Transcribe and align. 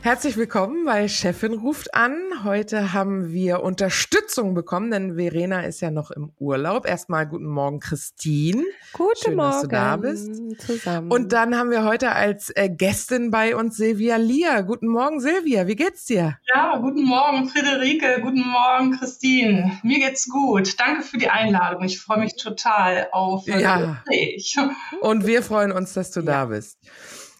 Herzlich 0.00 0.36
willkommen 0.38 0.84
bei 0.86 1.06
Chefin 1.08 1.54
ruft 1.54 1.92
an. 1.94 2.16
Heute 2.44 2.94
haben 2.94 3.30
wir 3.32 3.62
Unterstützung 3.62 4.54
bekommen, 4.54 4.90
denn 4.90 5.16
Verena 5.16 5.62
ist 5.62 5.80
ja 5.80 5.90
noch 5.90 6.10
im 6.12 6.32
Urlaub. 6.38 6.86
Erstmal 6.86 7.26
guten 7.26 7.46
Morgen, 7.48 7.80
Christine. 7.80 8.62
Guten 8.94 9.16
Schön, 9.22 9.34
Morgen. 9.34 9.50
dass 9.50 9.62
du 9.62 9.68
da 9.68 9.96
bist. 9.96 10.30
Zusammen. 10.60 11.10
Und 11.10 11.32
dann 11.32 11.56
haben 11.58 11.70
wir 11.70 11.84
heute 11.84 12.12
als 12.12 12.50
äh, 12.54 12.70
Gästin 12.70 13.30
bei 13.30 13.54
uns 13.54 13.76
Silvia 13.76 14.16
Lia. 14.16 14.62
Guten 14.62 14.86
Morgen, 14.88 15.20
Silvia. 15.20 15.66
Wie 15.66 15.76
geht's 15.76 16.06
dir? 16.06 16.38
Ja, 16.54 16.78
guten 16.78 17.04
Morgen, 17.04 17.48
Friederike. 17.48 18.20
Guten 18.22 18.46
Morgen, 18.48 18.96
Christine. 18.98 19.78
Mir 19.82 19.98
geht's 19.98 20.28
gut. 20.28 20.78
Danke 20.80 21.02
für 21.02 21.18
die 21.18 21.28
Einladung. 21.28 21.82
Ich 21.84 22.00
freue 22.00 22.20
mich 22.20 22.36
total 22.36 23.08
auf 23.12 23.46
äh, 23.48 23.60
Ja. 23.60 23.78
das 23.80 23.88
Gespräch. 24.06 24.56
Und 25.02 25.26
wir 25.26 25.42
freuen 25.42 25.72
uns, 25.72 25.92
dass 25.92 26.12
du 26.12 26.22
da 26.22 26.46
bist. 26.46 26.78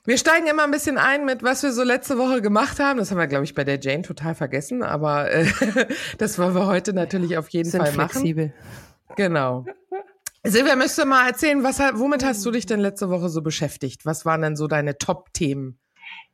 Wir 0.08 0.16
steigen 0.16 0.46
immer 0.46 0.64
ein 0.64 0.70
bisschen 0.70 0.96
ein 0.96 1.26
mit, 1.26 1.42
was 1.42 1.62
wir 1.62 1.70
so 1.70 1.82
letzte 1.82 2.16
Woche 2.16 2.40
gemacht 2.40 2.80
haben. 2.80 2.98
Das 2.98 3.10
haben 3.10 3.18
wir, 3.18 3.26
glaube 3.26 3.44
ich, 3.44 3.54
bei 3.54 3.64
der 3.64 3.78
Jane 3.78 4.00
total 4.00 4.34
vergessen, 4.34 4.82
aber 4.82 5.30
äh, 5.30 5.46
das 6.18 6.38
wollen 6.38 6.54
wir 6.54 6.66
heute 6.66 6.94
natürlich 6.94 7.36
auf 7.36 7.50
jeden 7.50 7.68
sind 7.68 7.82
Fall 7.82 7.92
machen. 7.92 8.08
flexibel. 8.08 8.54
Genau. 9.16 9.66
Silvia, 10.44 10.76
möchtest 10.76 11.00
du 11.00 11.04
mal 11.04 11.26
erzählen, 11.26 11.62
was, 11.62 11.78
womit 11.78 12.24
hast 12.24 12.42
du 12.46 12.50
dich 12.50 12.64
denn 12.64 12.80
letzte 12.80 13.10
Woche 13.10 13.28
so 13.28 13.42
beschäftigt? 13.42 14.06
Was 14.06 14.24
waren 14.24 14.40
denn 14.40 14.56
so 14.56 14.66
deine 14.66 14.96
Top-Themen? 14.96 15.78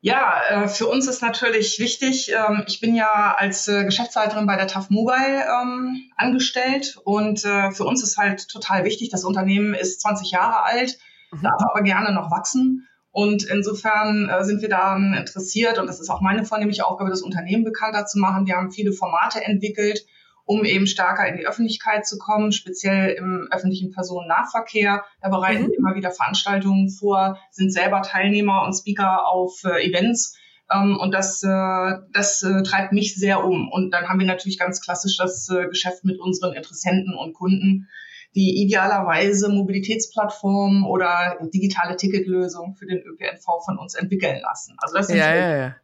Ja, 0.01 0.41
äh, 0.51 0.69
für 0.69 0.87
uns 0.87 1.09
ist 1.09 1.21
natürlich 1.21 1.81
wichtig, 1.81 2.31
ähm, 2.31 2.63
ich 2.69 2.79
bin 2.79 2.95
ja 2.95 3.35
als 3.37 3.67
äh, 3.67 3.83
Geschäftsleiterin 3.83 4.47
bei 4.47 4.55
der 4.55 4.69
TAF 4.69 4.89
Mobile 4.89 5.47
ähm, 5.51 6.13
angestellt 6.17 6.97
und 7.03 7.45
äh, 7.45 7.73
für 7.73 7.83
uns 7.83 8.05
ist 8.05 8.19
halt 8.19 8.47
total 8.49 8.85
wichtig, 8.85 9.09
das 9.09 9.25
Unternehmen 9.25 9.75
ist 9.75 10.01
20 10.01 10.31
Jahre 10.31 10.63
alt, 10.63 10.97
darf 11.43 11.61
aber 11.69 11.83
gerne 11.83 12.15
noch 12.15 12.31
wachsen. 12.31 12.87
Und 13.15 13.45
insofern 13.45 14.29
äh, 14.29 14.43
sind 14.43 14.61
wir 14.61 14.69
daran 14.69 15.15
interessiert 15.15 15.79
und 15.79 15.87
das 15.87 16.01
ist 16.01 16.11
auch 16.11 16.21
meine 16.21 16.45
vornehmliche 16.45 16.85
Aufgabe, 16.85 17.11
das 17.11 17.23
Unternehmen 17.23 17.63
bekannter 17.63 18.07
zu 18.07 18.19
machen. 18.19 18.45
Wir 18.45 18.57
haben 18.57 18.73
viele 18.73 18.91
Formate 18.93 19.41
entwickelt, 19.41 20.05
um 20.45 20.65
eben 20.65 20.89
stärker 20.89 21.25
in 21.29 21.37
die 21.37 21.47
Öffentlichkeit 21.47 22.09
zu 22.09 22.19
kommen, 22.19 22.51
speziell 22.51 23.11
im 23.11 23.47
öffentlichen 23.53 23.93
Personennahverkehr. 23.93 25.05
Da 25.23 25.29
bereiten 25.29 25.63
Mhm. 25.63 25.69
wir 25.69 25.79
immer 25.79 25.95
wieder 25.95 26.11
Veranstaltungen 26.11 26.91
vor, 26.91 27.39
sind 27.53 27.73
selber 27.73 28.03
Teilnehmer 28.03 28.65
und 28.65 28.75
Speaker 28.75 29.29
auf 29.29 29.63
äh, 29.63 29.89
Events. 29.89 30.37
Ähm, 30.75 30.99
und 30.99 31.15
das, 31.15 31.41
äh, 31.45 31.93
das 32.13 32.41
treibt 32.65 32.91
mich 32.93 33.15
sehr 33.15 33.45
um. 33.45 33.69
Und 33.71 33.93
dann 33.93 34.09
haben 34.09 34.19
wir 34.19 34.27
natürlich 34.27 34.59
ganz 34.59 34.81
klassisch 34.81 35.17
das 35.19 35.49
Geschäft 35.71 36.05
mit 36.05 36.19
unseren 36.19 36.53
Interessenten 36.53 37.15
und 37.15 37.33
Kunden, 37.33 37.89
die 38.35 38.63
idealerweise 38.63 39.49
Mobilitätsplattformen 39.49 40.85
oder 40.85 41.39
digitale 41.53 41.97
Ticketlösungen 41.97 42.75
für 42.75 42.87
den 42.87 42.99
ÖPNV 43.03 43.45
von 43.65 43.79
uns 43.79 43.95
entwickeln 43.95 44.41
lassen. 44.43 44.77
Also 44.79 44.97
das 44.97 45.07
sind 45.07 45.19
Ja, 45.19 45.25
so 45.25 45.31
ja, 45.39 45.57
ja. 45.57 45.77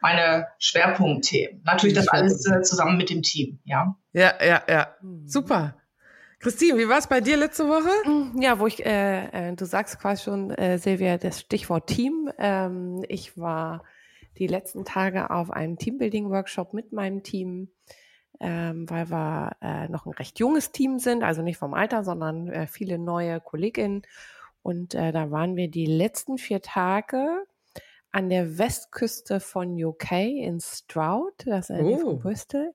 meine 0.00 0.46
Schwerpunktthemen. 0.58 1.62
Natürlich 1.64 1.96
das 1.96 2.08
alles 2.08 2.46
äh, 2.46 2.62
zusammen 2.62 2.96
mit 2.96 3.10
dem 3.10 3.22
Team, 3.22 3.58
ja. 3.64 3.96
Ja, 4.12 4.34
ja, 4.44 4.62
ja. 4.68 4.94
Super. 5.24 5.74
Christine, 6.38 6.78
wie 6.78 6.88
war 6.88 6.98
es 6.98 7.06
bei 7.06 7.20
dir 7.20 7.36
letzte 7.36 7.66
Woche? 7.66 7.88
Mm, 8.08 8.40
Ja, 8.40 8.58
wo 8.58 8.66
ich, 8.66 8.84
äh, 8.84 9.50
äh, 9.50 9.56
du 9.56 9.64
sagst 9.64 9.98
quasi 9.98 10.24
schon, 10.24 10.50
äh, 10.50 10.78
Silvia, 10.78 11.16
das 11.18 11.40
Stichwort 11.40 11.88
Team. 11.88 12.30
Ähm, 12.38 13.04
ich 13.08 13.36
war 13.38 13.82
die 14.38 14.46
letzten 14.46 14.84
Tage 14.84 15.30
auf 15.30 15.50
einem 15.50 15.78
Teambuilding-Workshop 15.78 16.74
mit 16.74 16.92
meinem 16.92 17.22
Team, 17.22 17.70
ähm, 18.40 18.88
weil 18.90 19.08
wir 19.10 19.52
äh, 19.60 19.88
noch 19.88 20.06
ein 20.06 20.12
recht 20.12 20.38
junges 20.38 20.72
Team 20.72 20.98
sind, 20.98 21.22
also 21.22 21.42
nicht 21.42 21.58
vom 21.58 21.74
Alter, 21.74 22.04
sondern 22.04 22.48
äh, 22.48 22.66
viele 22.66 22.98
neue 22.98 23.40
KollegInnen. 23.40 24.02
Und 24.62 24.94
äh, 24.94 25.12
da 25.12 25.30
waren 25.30 25.56
wir 25.56 25.68
die 25.70 25.86
letzten 25.86 26.38
vier 26.38 26.60
Tage 26.62 27.44
an 28.12 28.28
der 28.30 28.58
Westküste 28.58 29.40
von 29.40 29.82
UK 29.82 30.12
in 30.12 30.58
Stroud, 30.60 31.34
das 31.46 31.70
ist 31.70 31.70
in 31.70 31.76
der 31.76 31.84
Nähe 31.84 31.96
Oh. 32.04 32.10
von 32.10 32.18
Bristol. 32.18 32.72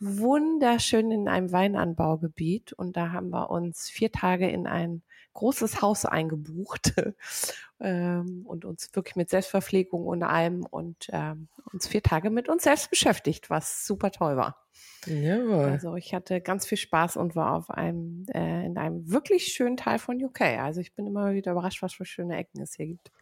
Wunderschön 0.00 1.10
in 1.10 1.28
einem 1.28 1.50
Weinanbaugebiet. 1.52 2.72
Und 2.74 2.96
da 2.96 3.12
haben 3.12 3.30
wir 3.30 3.50
uns 3.50 3.88
vier 3.88 4.12
Tage 4.12 4.48
in 4.48 4.66
ein 4.66 5.02
großes 5.34 5.82
Haus 5.82 6.06
eingebucht 6.06 6.94
ähm, 7.80 8.42
und 8.46 8.64
uns 8.64 8.90
wirklich 8.94 9.16
mit 9.16 9.30
Selbstverpflegung 9.30 10.06
und 10.06 10.22
allem 10.22 10.64
und 10.64 11.08
ähm, 11.12 11.48
uns 11.72 11.86
vier 11.86 12.02
Tage 12.02 12.30
mit 12.30 12.48
uns 12.48 12.62
selbst 12.64 12.90
beschäftigt, 12.90 13.50
was 13.50 13.86
super 13.86 14.10
toll 14.10 14.36
war. 14.36 14.64
Jawohl. 15.06 15.64
Also 15.66 15.96
ich 15.96 16.14
hatte 16.14 16.40
ganz 16.40 16.66
viel 16.66 16.78
Spaß 16.78 17.16
und 17.16 17.36
war 17.36 17.54
auf 17.54 17.70
einem 17.70 18.26
äh, 18.32 18.64
in 18.64 18.78
einem 18.78 19.10
wirklich 19.10 19.46
schönen 19.46 19.76
Teil 19.76 19.98
von 19.98 20.22
UK. 20.22 20.40
Also 20.40 20.80
ich 20.80 20.94
bin 20.94 21.06
immer 21.06 21.32
wieder 21.34 21.52
überrascht, 21.52 21.82
was 21.82 21.94
für 21.94 22.04
schöne 22.04 22.36
Ecken 22.36 22.62
es 22.62 22.74
hier 22.74 22.86
gibt. 22.86 23.12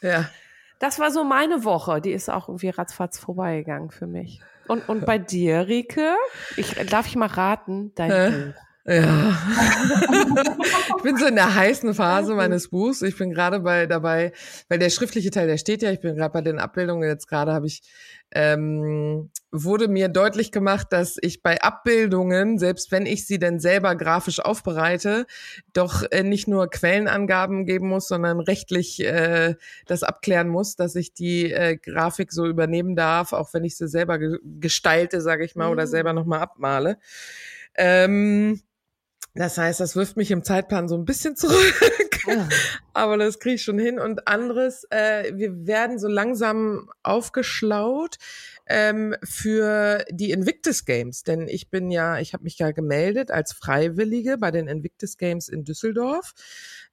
Ja. 0.00 0.28
Das 0.78 0.98
war 0.98 1.10
so 1.10 1.24
meine 1.24 1.64
Woche. 1.64 2.00
Die 2.00 2.12
ist 2.12 2.28
auch 2.28 2.48
irgendwie 2.48 2.68
ratzfatz 2.68 3.18
vorbeigegangen 3.18 3.90
für 3.90 4.06
mich. 4.06 4.40
Und, 4.68 4.88
und 4.88 5.04
bei 5.06 5.18
dir, 5.18 5.66
Rike? 5.66 6.14
Ich, 6.56 6.74
darf 6.88 7.06
ich 7.06 7.16
mal 7.16 7.26
raten? 7.26 7.92
Dein? 7.94 8.52
Buch. 8.52 8.60
Ja. 8.86 9.34
ich 10.96 11.02
bin 11.02 11.16
so 11.16 11.24
in 11.26 11.36
der 11.36 11.54
heißen 11.54 11.94
Phase 11.94 12.34
meines 12.34 12.68
Buchs. 12.68 13.00
Ich 13.00 13.16
bin 13.16 13.30
gerade 13.30 13.60
bei 13.60 13.86
dabei, 13.86 14.32
weil 14.68 14.78
der 14.78 14.90
schriftliche 14.90 15.30
Teil, 15.30 15.46
der 15.46 15.56
steht 15.56 15.82
ja, 15.82 15.90
ich 15.90 16.00
bin 16.00 16.16
gerade 16.16 16.32
bei 16.32 16.42
den 16.42 16.58
Abbildungen. 16.58 17.08
Jetzt 17.08 17.26
gerade 17.26 17.54
habe 17.54 17.66
ich, 17.66 17.82
ähm, 18.32 19.30
wurde 19.50 19.88
mir 19.88 20.08
deutlich 20.08 20.52
gemacht, 20.52 20.88
dass 20.90 21.16
ich 21.22 21.42
bei 21.42 21.62
Abbildungen, 21.62 22.58
selbst 22.58 22.92
wenn 22.92 23.06
ich 23.06 23.26
sie 23.26 23.38
denn 23.38 23.58
selber 23.58 23.94
grafisch 23.96 24.40
aufbereite, 24.40 25.24
doch 25.72 26.02
äh, 26.10 26.22
nicht 26.22 26.46
nur 26.46 26.68
Quellenangaben 26.68 27.64
geben 27.64 27.88
muss, 27.88 28.06
sondern 28.08 28.38
rechtlich 28.40 29.00
äh, 29.02 29.54
das 29.86 30.02
abklären 30.02 30.48
muss, 30.48 30.76
dass 30.76 30.94
ich 30.94 31.14
die 31.14 31.50
äh, 31.50 31.78
Grafik 31.78 32.32
so 32.32 32.44
übernehmen 32.46 32.96
darf, 32.96 33.32
auch 33.32 33.54
wenn 33.54 33.64
ich 33.64 33.78
sie 33.78 33.88
selber 33.88 34.18
ge 34.18 34.38
gestalte, 34.60 35.22
sage 35.22 35.44
ich 35.46 35.54
mal, 35.56 35.70
oder 35.70 35.84
Mhm. 35.84 35.88
selber 35.88 36.12
nochmal 36.12 36.40
abmale. 36.40 36.98
Ähm, 37.76 38.60
das 39.34 39.58
heißt, 39.58 39.80
das 39.80 39.96
wirft 39.96 40.16
mich 40.16 40.30
im 40.30 40.44
Zeitplan 40.44 40.88
so 40.88 40.94
ein 40.94 41.04
bisschen 41.04 41.34
zurück. 41.34 42.20
Ja. 42.26 42.48
Aber 42.92 43.16
das 43.16 43.40
kriege 43.40 43.56
ich 43.56 43.62
schon 43.62 43.78
hin. 43.78 43.98
Und 43.98 44.28
anderes, 44.28 44.86
äh, 44.90 45.32
wir 45.34 45.66
werden 45.66 45.98
so 45.98 46.06
langsam 46.06 46.88
aufgeschlaut 47.02 48.16
ähm, 48.66 49.16
für 49.24 50.04
die 50.10 50.30
Invictus 50.30 50.84
Games. 50.84 51.24
Denn 51.24 51.48
ich 51.48 51.68
bin 51.68 51.90
ja, 51.90 52.18
ich 52.18 52.32
habe 52.32 52.44
mich 52.44 52.58
ja 52.58 52.70
gemeldet 52.70 53.32
als 53.32 53.52
Freiwillige 53.52 54.38
bei 54.38 54.52
den 54.52 54.68
Invictus 54.68 55.18
Games 55.18 55.48
in 55.48 55.64
Düsseldorf. 55.64 56.32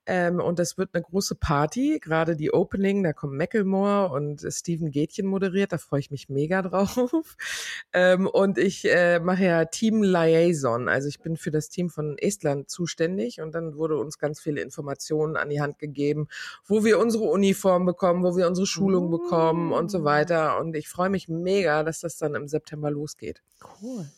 Ähm, 0.07 0.39
und 0.39 0.57
das 0.57 0.77
wird 0.77 0.89
eine 0.94 1.03
große 1.03 1.36
Party, 1.36 2.00
gerade 2.01 2.36
die 2.36 2.51
Opening, 2.53 3.03
da 3.03 3.13
kommt 3.13 3.33
Macklemore 3.33 4.12
und 4.12 4.42
Steven 4.50 4.89
Gätchen 4.89 5.27
moderiert, 5.27 5.71
da 5.71 5.77
freue 5.77 6.00
ich 6.00 6.12
mich 6.12 6.30
mega 6.30 6.62
drauf. 6.62 7.38
Ähm, 7.94 8.27
und 8.27 8.57
ich 8.57 8.86
äh, 8.89 9.19
mache 9.19 9.44
ja 9.44 9.65
Team 9.65 10.01
Liaison, 10.01 10.88
also 10.88 11.09
ich 11.09 11.19
bin 11.19 11.36
für 11.36 11.51
das 11.51 11.69
Team 11.69 11.89
von 11.89 12.18
Estland 12.18 12.69
zuständig 12.69 13.42
und 13.42 13.53
dann 13.53 13.75
wurde 13.75 13.98
uns 13.98 14.18
ganz 14.18 14.39
viele 14.39 14.62
Informationen 14.62 15.36
an 15.36 15.50
die 15.50 15.59
Hand 15.59 15.77
gegeben, 15.77 16.27
wo 16.65 16.86
wir 16.86 17.00
unsere 17.00 17.25
Uniform 17.25 17.86
bekommen, 17.86 18.24
wo 18.24 18.38
wir 18.38 18.47
unsere 18.47 18.65
Schulung 18.65 19.12
bekommen 19.12 19.74
und 19.74 19.92
so 19.92 20.04
weiter. 20.06 20.59
Und 20.59 20.75
ich 20.75 20.88
freue 20.88 21.09
mich 21.09 21.27
mega, 21.27 21.83
dass 21.83 22.00
das 22.00 22.18
dann 22.18 22.36
im 22.36 22.47
September 22.47 22.89
losgeht. 22.92 23.42
Cool. 23.81 24.09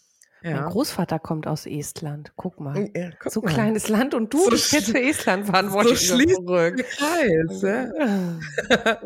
Mein 0.43 0.55
Ja. 0.55 0.67
Großvater 0.67 1.19
kommt 1.19 1.47
aus 1.47 1.65
Estland. 1.65 2.33
Guck 2.35 2.59
mal. 2.59 2.89
Ja, 2.95 3.11
guck 3.17 3.31
so 3.31 3.41
mal. 3.41 3.53
kleines 3.53 3.87
Land 3.87 4.13
und 4.13 4.33
du 4.33 4.43
So 4.43 4.49
bist 4.49 4.73
jetzt 4.73 4.91
für 4.91 5.01
Estland 5.01 5.45
So 5.45 5.51
verantwortlich. 5.51 6.07
schließt 6.07 6.41
der 6.47 6.71
Kreis, 6.73 7.61
ja. 7.61 8.39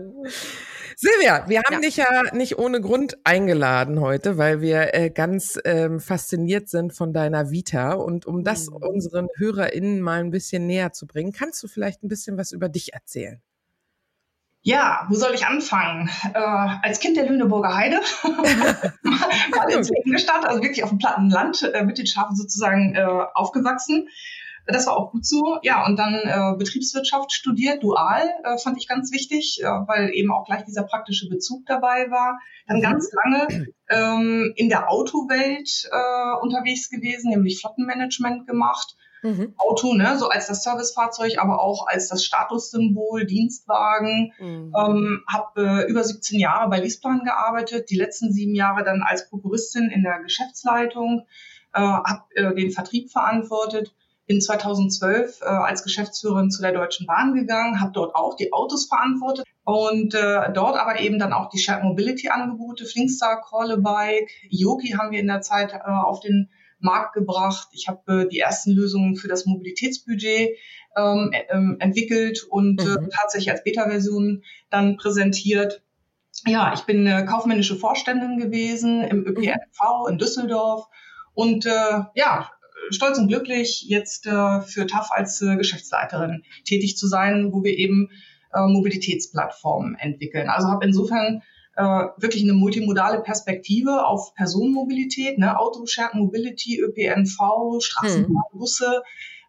Silvia, 1.00 1.48
wir 1.48 1.62
haben 1.62 1.76
ja. 1.76 1.80
dich 1.82 1.98
ja 1.98 2.24
nicht 2.34 2.58
ohne 2.58 2.82
Grund 2.82 3.20
eingeladen 3.24 4.02
heute, 4.02 4.40
weil 4.40 4.62
wir 4.62 4.96
äh, 4.96 5.12
ganz 5.12 5.60
ähm, 5.64 6.00
fasziniert 6.00 6.70
sind 6.70 6.92
von 6.92 7.14
deiner 7.14 7.52
Vita. 7.52 7.94
Und 7.94 8.26
um 8.26 8.44
das 8.44 8.68
mhm. 8.72 8.78
unseren 8.78 9.28
HörerInnen 9.36 10.02
mal 10.02 10.22
ein 10.22 10.32
bisschen 10.32 10.66
näher 10.66 10.94
zu 10.94 11.06
bringen, 11.06 11.34
kannst 11.34 11.62
du 11.62 11.68
vielleicht 11.68 12.02
ein 12.04 12.08
bisschen 12.08 12.36
was 12.40 12.52
über 12.52 12.68
dich 12.68 12.94
erzählen? 12.96 13.40
Ja, 14.68 15.06
wo 15.08 15.16
soll 15.16 15.34
ich 15.34 15.46
anfangen? 15.46 16.10
Äh, 16.34 16.40
als 16.40 17.00
Kind 17.00 17.16
der 17.16 17.26
Lüneburger 17.26 17.74
Heide, 17.74 18.02
mal 18.22 19.72
in 19.72 20.12
gestartet, 20.12 20.50
also 20.50 20.62
wirklich 20.62 20.84
auf 20.84 20.90
dem 20.90 20.98
platten 20.98 21.30
Land 21.30 21.64
äh, 21.74 21.86
mit 21.86 21.98
den 21.98 22.06
Schafen 22.06 22.36
sozusagen 22.36 22.94
äh, 22.94 23.08
aufgewachsen. 23.34 24.10
Das 24.66 24.86
war 24.86 24.98
auch 24.98 25.12
gut 25.14 25.26
so. 25.26 25.58
Ja, 25.62 25.86
und 25.86 25.98
dann 25.98 26.16
äh, 26.16 26.58
Betriebswirtschaft 26.58 27.32
studiert, 27.32 27.82
dual, 27.82 28.30
äh, 28.44 28.58
fand 28.58 28.78
ich 28.78 28.90
ganz 28.90 29.14
wichtig, 29.14 29.62
äh, 29.62 29.68
weil 29.68 30.10
eben 30.14 30.34
auch 30.34 30.44
gleich 30.44 30.66
dieser 30.66 30.84
praktische 30.84 31.30
Bezug 31.30 31.66
dabei 31.66 32.12
war. 32.12 32.38
Dann 32.68 32.80
mhm. 32.80 32.82
ganz 32.82 33.10
lange 33.24 33.68
ähm, 33.88 34.52
in 34.58 34.68
der 34.68 34.92
Autowelt 34.92 35.90
unterwegs 36.42 36.90
gewesen, 36.90 37.30
nämlich 37.30 37.62
Flottenmanagement 37.62 38.46
gemacht. 38.46 38.98
Mhm. 39.24 39.54
Auto, 39.58 39.94
ne, 39.94 40.18
so 40.18 40.30
als 40.30 40.48
das 40.48 40.64
Servicefahrzeug, 40.64 41.40
aber 41.40 41.62
auch 41.62 41.88
als 41.88 42.08
das 42.08 42.24
Statussymbol, 42.24 43.26
Dienstwagen. 43.26 44.34
Mhm. 44.40 44.74
Ähm, 44.78 45.24
habe 45.32 45.86
äh, 45.86 45.90
über 45.90 46.04
17 46.04 46.40
Jahre 46.40 46.70
bei 46.70 46.80
Leaseplan 46.80 47.24
gearbeitet, 47.24 47.90
die 47.90 47.98
letzten 47.98 48.32
sieben 48.32 48.56
Jahre 48.56 48.84
dann 48.84 49.02
als 49.02 49.30
Prokuristin 49.30 49.90
in 49.90 50.04
der 50.04 50.20
Geschäftsleitung, 50.20 51.26
äh, 51.74 51.80
habe 51.80 52.24
äh, 52.36 52.54
den 52.56 52.72
Vertrieb 52.72 53.12
verantwortet 53.12 53.94
bin 54.28 54.42
2012 54.42 55.42
äh, 55.42 55.46
als 55.46 55.84
Geschäftsführerin 55.84 56.52
zu 56.52 56.62
der 56.62 56.74
Deutschen 56.74 57.08
Bahn 57.08 57.34
gegangen, 57.34 57.80
habe 57.80 57.94
dort 57.94 58.14
auch 58.14 58.36
die 58.36 58.52
Autos 58.52 58.86
verantwortet 58.86 59.46
und 59.64 60.14
äh, 60.14 60.52
dort 60.54 60.78
aber 60.78 61.00
eben 61.00 61.18
dann 61.18 61.34
auch 61.34 61.50
die 61.50 61.60
Shared 61.60 61.84
Mobility 61.84 62.30
Angebote, 62.30 62.86
Flinkstar, 62.86 63.42
Callabike, 63.42 64.28
Yoki 64.50 64.90
haben 64.90 65.12
wir 65.12 65.20
in 65.20 65.28
der 65.28 65.42
Zeit 65.42 65.74
äh, 65.74 65.90
auf 65.90 66.20
den 66.20 66.50
Markt 66.80 67.14
gebracht. 67.14 67.70
Ich 67.72 67.88
habe 67.88 68.24
äh, 68.24 68.28
die 68.28 68.40
ersten 68.40 68.72
Lösungen 68.72 69.16
für 69.16 69.28
das 69.28 69.46
Mobilitätsbudget 69.46 70.58
ähm, 70.96 71.32
äh, 71.32 71.84
entwickelt 71.84 72.44
und 72.50 72.82
äh, 72.82 72.86
mhm. 72.86 73.10
tatsächlich 73.10 73.52
als 73.52 73.64
Beta-Version 73.64 74.44
dann 74.70 74.98
präsentiert. 74.98 75.84
Ja, 76.46 76.72
ich 76.74 76.82
bin 76.82 77.08
kaufmännische 77.26 77.76
Vorständin 77.76 78.38
gewesen 78.38 79.04
im 79.04 79.26
ÖPNV 79.26 80.08
in 80.08 80.20
Düsseldorf 80.20 80.86
und 81.34 81.66
äh, 81.66 82.02
ja, 82.14 82.52
stolz 82.90 83.18
und 83.18 83.28
glücklich, 83.28 83.86
jetzt 83.88 84.28
äh, 84.28 84.62
für 84.62 84.88
TAF 84.88 85.12
als 85.12 85.42
äh, 85.42 85.56
Geschäftsleiterin 85.56 86.44
tätig 86.64 86.98
zu 86.98 87.08
sein, 87.08 87.52
wo 87.54 87.64
wir 87.64 87.78
eben 87.78 88.10
äh, 88.54 88.62
Mobilitätsplattformen 88.62 89.96
entwickeln. 89.96 90.50
Also 90.50 90.68
habe 90.70 90.86
insofern 90.86 91.44
äh, 91.78 92.08
wirklich 92.18 92.44
eine 92.44 92.54
multimodale 92.54 93.22
Perspektive 93.22 94.06
auf 94.06 94.34
Personenmobilität, 94.34 95.38
ne, 95.38 95.60
Auto, 95.60 95.86
Shared 95.86 96.16
Mobility, 96.16 96.82
ÖPNV, 96.82 97.80
Straßenbahn, 97.80 98.44
hm. 98.52 98.60
Busse, 98.60 99.04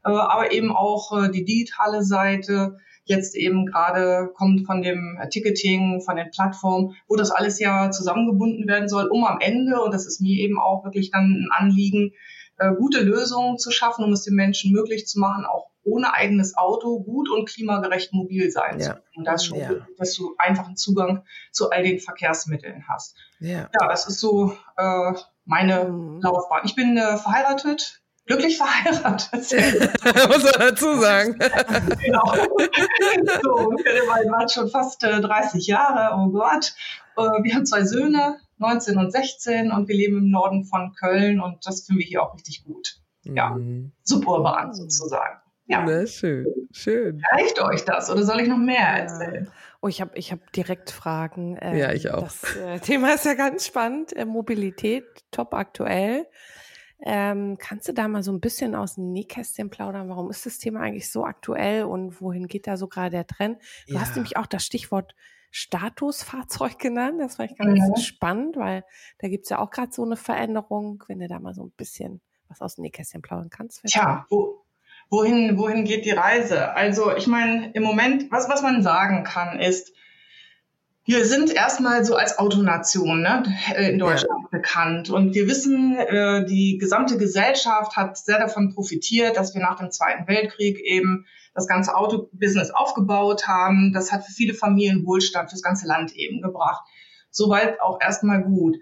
äh, 0.04 0.10
aber 0.10 0.52
eben 0.52 0.70
auch 0.70 1.24
äh, 1.24 1.30
die 1.30 1.44
digitale 1.44 2.04
Seite, 2.04 2.76
jetzt 3.04 3.34
eben 3.34 3.64
gerade 3.64 4.30
kommt 4.34 4.66
von 4.66 4.82
dem 4.82 5.18
Ticketing, 5.30 6.02
von 6.02 6.16
den 6.16 6.30
Plattformen, 6.30 6.94
wo 7.08 7.16
das 7.16 7.30
alles 7.30 7.58
ja 7.58 7.90
zusammengebunden 7.90 8.68
werden 8.68 8.90
soll, 8.90 9.08
um 9.08 9.24
am 9.24 9.40
Ende, 9.40 9.80
und 9.80 9.94
das 9.94 10.06
ist 10.06 10.20
mir 10.20 10.38
eben 10.38 10.58
auch 10.58 10.84
wirklich 10.84 11.10
dann 11.10 11.24
ein 11.24 11.48
Anliegen, 11.50 12.12
äh, 12.58 12.74
gute 12.74 13.00
Lösungen 13.00 13.56
zu 13.56 13.70
schaffen, 13.70 14.04
um 14.04 14.12
es 14.12 14.24
den 14.24 14.34
Menschen 14.34 14.72
möglich 14.72 15.06
zu 15.06 15.18
machen, 15.18 15.46
auch 15.46 15.70
ohne 15.88 16.14
eigenes 16.14 16.56
Auto 16.56 17.00
gut 17.00 17.30
und 17.30 17.48
klimagerecht 17.48 18.12
mobil 18.12 18.50
sein 18.50 18.78
ja. 18.78 18.84
zu 18.84 18.90
können. 18.92 19.16
Und 19.16 19.24
das 19.24 19.44
schon, 19.44 19.58
ja. 19.58 19.70
dass 19.96 20.14
du 20.14 20.34
einfachen 20.38 20.76
Zugang 20.76 21.24
zu 21.50 21.70
all 21.70 21.82
den 21.82 21.98
Verkehrsmitteln 21.98 22.84
hast. 22.88 23.16
Ja, 23.40 23.68
ja 23.72 23.88
das 23.88 24.06
ist 24.06 24.20
so 24.20 24.56
äh, 24.76 25.12
meine 25.44 25.86
mhm. 25.86 26.20
Laufbahn. 26.20 26.62
Ich 26.64 26.74
bin 26.74 26.96
äh, 26.96 27.16
verheiratet, 27.16 28.02
glücklich 28.26 28.58
verheiratet. 28.58 29.32
Muss 30.28 30.44
man 30.44 30.54
dazu 30.58 30.94
sagen. 31.00 31.38
genau. 32.04 32.34
So, 33.42 33.72
wir 33.72 34.30
waren 34.30 34.48
schon 34.48 34.68
fast 34.70 35.02
äh, 35.04 35.20
30 35.20 35.66
Jahre, 35.66 36.16
oh 36.16 36.30
Gott. 36.30 36.74
Äh, 37.16 37.22
wir 37.22 37.54
haben 37.54 37.66
zwei 37.66 37.84
Söhne, 37.84 38.38
19 38.58 38.98
und 38.98 39.10
16 39.10 39.72
und 39.72 39.88
wir 39.88 39.96
leben 39.96 40.18
im 40.18 40.30
Norden 40.30 40.64
von 40.64 40.94
Köln 40.94 41.40
und 41.40 41.66
das 41.66 41.86
finden 41.86 42.00
wir 42.00 42.06
hier 42.06 42.22
auch 42.22 42.34
richtig 42.34 42.64
gut. 42.64 43.00
Ja, 43.24 43.50
mhm. 43.50 43.92
suburban 44.02 44.74
sozusagen. 44.74 45.40
Ja. 45.68 45.84
Na, 45.84 46.06
schön, 46.06 46.46
schön. 46.72 47.22
Reicht 47.30 47.60
euch 47.60 47.84
das 47.84 48.10
oder 48.10 48.24
soll 48.24 48.40
ich 48.40 48.48
noch 48.48 48.56
mehr 48.56 48.78
erzählen? 48.78 49.50
Oh, 49.82 49.88
ich 49.88 50.00
habe 50.00 50.16
ich 50.16 50.32
hab 50.32 50.50
direkt 50.52 50.90
Fragen. 50.90 51.58
Ähm, 51.60 51.76
ja, 51.76 51.92
ich 51.92 52.10
auch. 52.10 52.22
Das 52.22 52.56
äh, 52.56 52.78
Thema 52.80 53.14
ist 53.14 53.26
ja 53.26 53.34
ganz 53.34 53.66
spannend. 53.66 54.16
Äh, 54.16 54.24
Mobilität, 54.24 55.04
top 55.30 55.52
aktuell. 55.52 56.26
Ähm, 57.00 57.58
kannst 57.58 57.86
du 57.86 57.92
da 57.92 58.08
mal 58.08 58.22
so 58.22 58.32
ein 58.32 58.40
bisschen 58.40 58.74
aus 58.74 58.94
dem 58.94 59.12
Nähkästchen 59.12 59.68
plaudern? 59.68 60.08
Warum 60.08 60.30
ist 60.30 60.46
das 60.46 60.58
Thema 60.58 60.80
eigentlich 60.80 61.12
so 61.12 61.24
aktuell 61.24 61.84
und 61.84 62.20
wohin 62.22 62.48
geht 62.48 62.66
da 62.66 62.78
so 62.78 62.88
gerade 62.88 63.10
der 63.10 63.26
Trend? 63.26 63.60
Du 63.86 63.94
ja. 63.94 64.00
hast 64.00 64.16
nämlich 64.16 64.38
auch 64.38 64.46
das 64.46 64.64
Stichwort 64.64 65.14
Statusfahrzeug 65.50 66.78
genannt. 66.78 67.20
Das 67.20 67.36
fand 67.36 67.52
ich 67.52 67.58
ganz 67.58 67.78
mhm. 67.78 68.00
spannend, 68.00 68.56
weil 68.56 68.84
da 69.18 69.28
gibt's 69.28 69.50
ja 69.50 69.58
auch 69.58 69.70
gerade 69.70 69.92
so 69.92 70.02
eine 70.02 70.16
Veränderung, 70.16 71.04
wenn 71.08 71.20
du 71.20 71.28
da 71.28 71.38
mal 71.38 71.54
so 71.54 71.62
ein 71.62 71.72
bisschen 71.72 72.22
was 72.48 72.62
aus 72.62 72.76
dem 72.76 72.82
Nähkästchen 72.82 73.22
plaudern 73.22 73.50
kannst. 73.50 73.82
Tja, 73.84 74.26
wo, 74.30 74.64
wohin, 75.10 75.56
wohin 75.58 75.84
geht 75.84 76.04
die 76.04 76.10
Reise? 76.10 76.74
Also 76.74 77.14
ich 77.16 77.26
meine, 77.26 77.70
im 77.72 77.82
Moment, 77.82 78.30
was, 78.30 78.48
was 78.48 78.62
man 78.62 78.82
sagen 78.82 79.24
kann, 79.24 79.58
ist, 79.60 79.92
wir 81.04 81.24
sind 81.24 81.50
erstmal 81.54 82.04
so 82.04 82.16
als 82.16 82.38
Autonation 82.38 83.22
ne, 83.22 83.42
in 83.78 83.98
Deutschland 83.98 84.42
ja. 84.42 84.48
bekannt. 84.50 85.08
Und 85.08 85.34
wir 85.34 85.48
wissen, 85.48 85.96
äh, 85.96 86.44
die 86.44 86.76
gesamte 86.76 87.16
Gesellschaft 87.16 87.96
hat 87.96 88.18
sehr 88.18 88.38
davon 88.38 88.74
profitiert, 88.74 89.38
dass 89.38 89.54
wir 89.54 89.62
nach 89.62 89.78
dem 89.78 89.90
Zweiten 89.90 90.28
Weltkrieg 90.28 90.78
eben 90.80 91.24
das 91.54 91.66
ganze 91.66 91.96
Autobusiness 91.96 92.70
aufgebaut 92.70 93.48
haben. 93.48 93.94
Das 93.94 94.12
hat 94.12 94.26
für 94.26 94.32
viele 94.32 94.52
Familien 94.52 95.06
Wohlstand 95.06 95.48
fürs 95.48 95.62
ganze 95.62 95.86
Land 95.86 96.14
eben 96.14 96.42
gebracht. 96.42 96.82
Soweit 97.30 97.80
auch 97.80 98.00
erstmal 98.02 98.42
gut. 98.42 98.76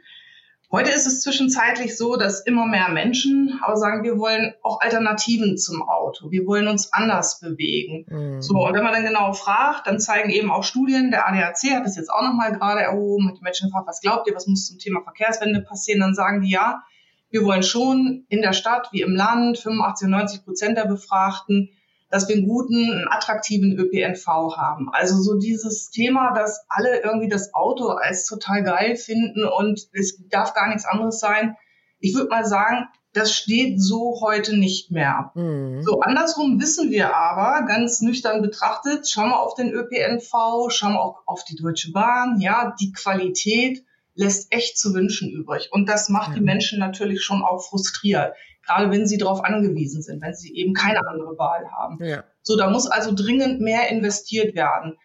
Heute 0.73 0.91
ist 0.91 1.07
es 1.07 1.21
zwischenzeitlich 1.21 1.97
so, 1.97 2.17
dass 2.17 2.41
immer 2.41 2.67
mehr 2.67 2.89
Menschen 2.89 3.61
aber 3.63 3.77
sagen, 3.77 4.03
wir 4.03 4.19
wollen 4.19 4.53
auch 4.63 4.81
Alternativen 4.81 5.57
zum 5.57 5.83
Auto. 5.83 6.33
Wir 6.33 6.45
wollen 6.45 6.67
uns 6.67 6.93
anders 6.93 7.39
bewegen. 7.39 8.05
Mhm. 8.09 8.43
So, 8.43 8.67
und 8.67 8.75
wenn 8.75 8.83
man 8.83 8.93
dann 8.93 9.05
genau 9.05 9.33
fragt, 9.33 9.87
dann 9.87 10.01
zeigen 10.01 10.31
eben 10.31 10.51
auch 10.51 10.65
Studien, 10.65 11.13
der 11.13 11.29
ADAC 11.29 11.77
hat 11.77 11.85
das 11.85 11.97
jetzt 11.97 12.11
auch 12.11 12.23
nochmal 12.23 12.53
gerade 12.53 12.81
erhoben, 12.81 13.29
hat 13.29 13.39
die 13.39 13.45
Menschen 13.45 13.69
gefragt, 13.69 13.87
was 13.87 14.01
glaubt 14.01 14.27
ihr, 14.29 14.35
was 14.35 14.49
muss 14.49 14.67
zum 14.67 14.79
Thema 14.79 15.03
Verkehrswende 15.03 15.61
passieren? 15.61 16.01
Dann 16.01 16.15
sagen 16.15 16.41
die 16.41 16.51
ja, 16.51 16.83
wir 17.31 17.45
wollen 17.45 17.63
schon 17.63 18.25
in 18.29 18.43
der 18.43 18.53
Stadt 18.53 18.89
wie 18.93 19.03
im 19.03 19.15
Land 19.15 19.59
85 19.59 20.09
90 20.09 20.45
Prozent 20.45 20.79
der 20.79 20.87
Befragten 20.87 21.71
dass 22.17 22.29
wir 22.29 22.37
einen 22.37 22.49
guten, 22.49 22.91
einen 22.91 23.09
attraktiven 23.09 23.79
ÖPNV 23.79 24.27
haben. 24.57 24.89
Also 24.91 25.21
so 25.21 25.37
dieses 25.37 25.91
Thema, 25.91 26.33
dass 26.33 26.65
alle 26.71 27.03
irgendwie 27.03 27.29
das 27.29 27.53
Auto 27.53 27.89
als 27.89 28.25
total 28.25 28.63
geil 28.63 28.97
finden 28.97 29.45
und 29.45 29.87
es 29.93 30.19
darf 30.31 30.55
gar 30.55 30.69
nichts 30.69 30.87
anderes 30.87 31.21
sein. 31.21 31.57
Ich 31.99 32.15
würde 32.15 32.31
mal 32.31 32.47
sagen, 32.47 32.87
das 33.13 33.35
steht 33.35 33.83
so 33.83 34.23
heute 34.23 34.57
nicht 34.57 34.91
mehr. 34.91 35.31
Mhm. 35.35 35.83
So 35.83 36.01
andersrum 36.01 36.59
wissen 36.59 36.91
wir 36.91 37.15
aber, 37.15 37.67
ganz 37.67 38.01
nüchtern 38.01 38.41
betrachtet, 38.41 39.07
schauen 39.07 39.29
wir 39.29 39.41
auf 39.41 39.55
den 39.55 39.71
ÖPNV, 39.71 40.71
schauen 40.71 40.95
wir 40.95 41.03
auch 41.03 41.19
auf 41.27 41.45
die 41.45 41.57
Deutsche 41.57 41.93
Bahn, 41.93 42.41
ja, 42.41 42.75
die 42.81 42.93
Qualität 42.93 43.85
lässt 44.15 44.51
echt 44.55 44.79
zu 44.79 44.95
wünschen 44.95 45.31
übrig. 45.31 45.69
Und 45.71 45.87
das 45.87 46.09
macht 46.09 46.31
mhm. 46.31 46.35
die 46.37 46.41
Menschen 46.41 46.79
natürlich 46.79 47.23
schon 47.23 47.43
auch 47.43 47.61
frustriert 47.63 48.33
gerade 48.67 48.91
wenn 48.91 49.07
sie 49.07 49.19
darauf 49.19 49.45
angewiesen 49.45 50.03
sind, 50.03 50.23
wenn 50.23 50.35
sie 50.35 50.55
eben 50.55 50.75
keine 50.75 51.07
andere 51.07 51.39
Wahl 51.39 51.71
haben. 51.71 52.03
Ja. 52.05 52.25
So, 52.43 52.57
da 52.57 52.69
muss 52.71 52.87
also 52.87 53.13
dringend 53.15 53.61
mehr 53.61 53.89
investiert 53.89 54.55
werden. 54.55 54.97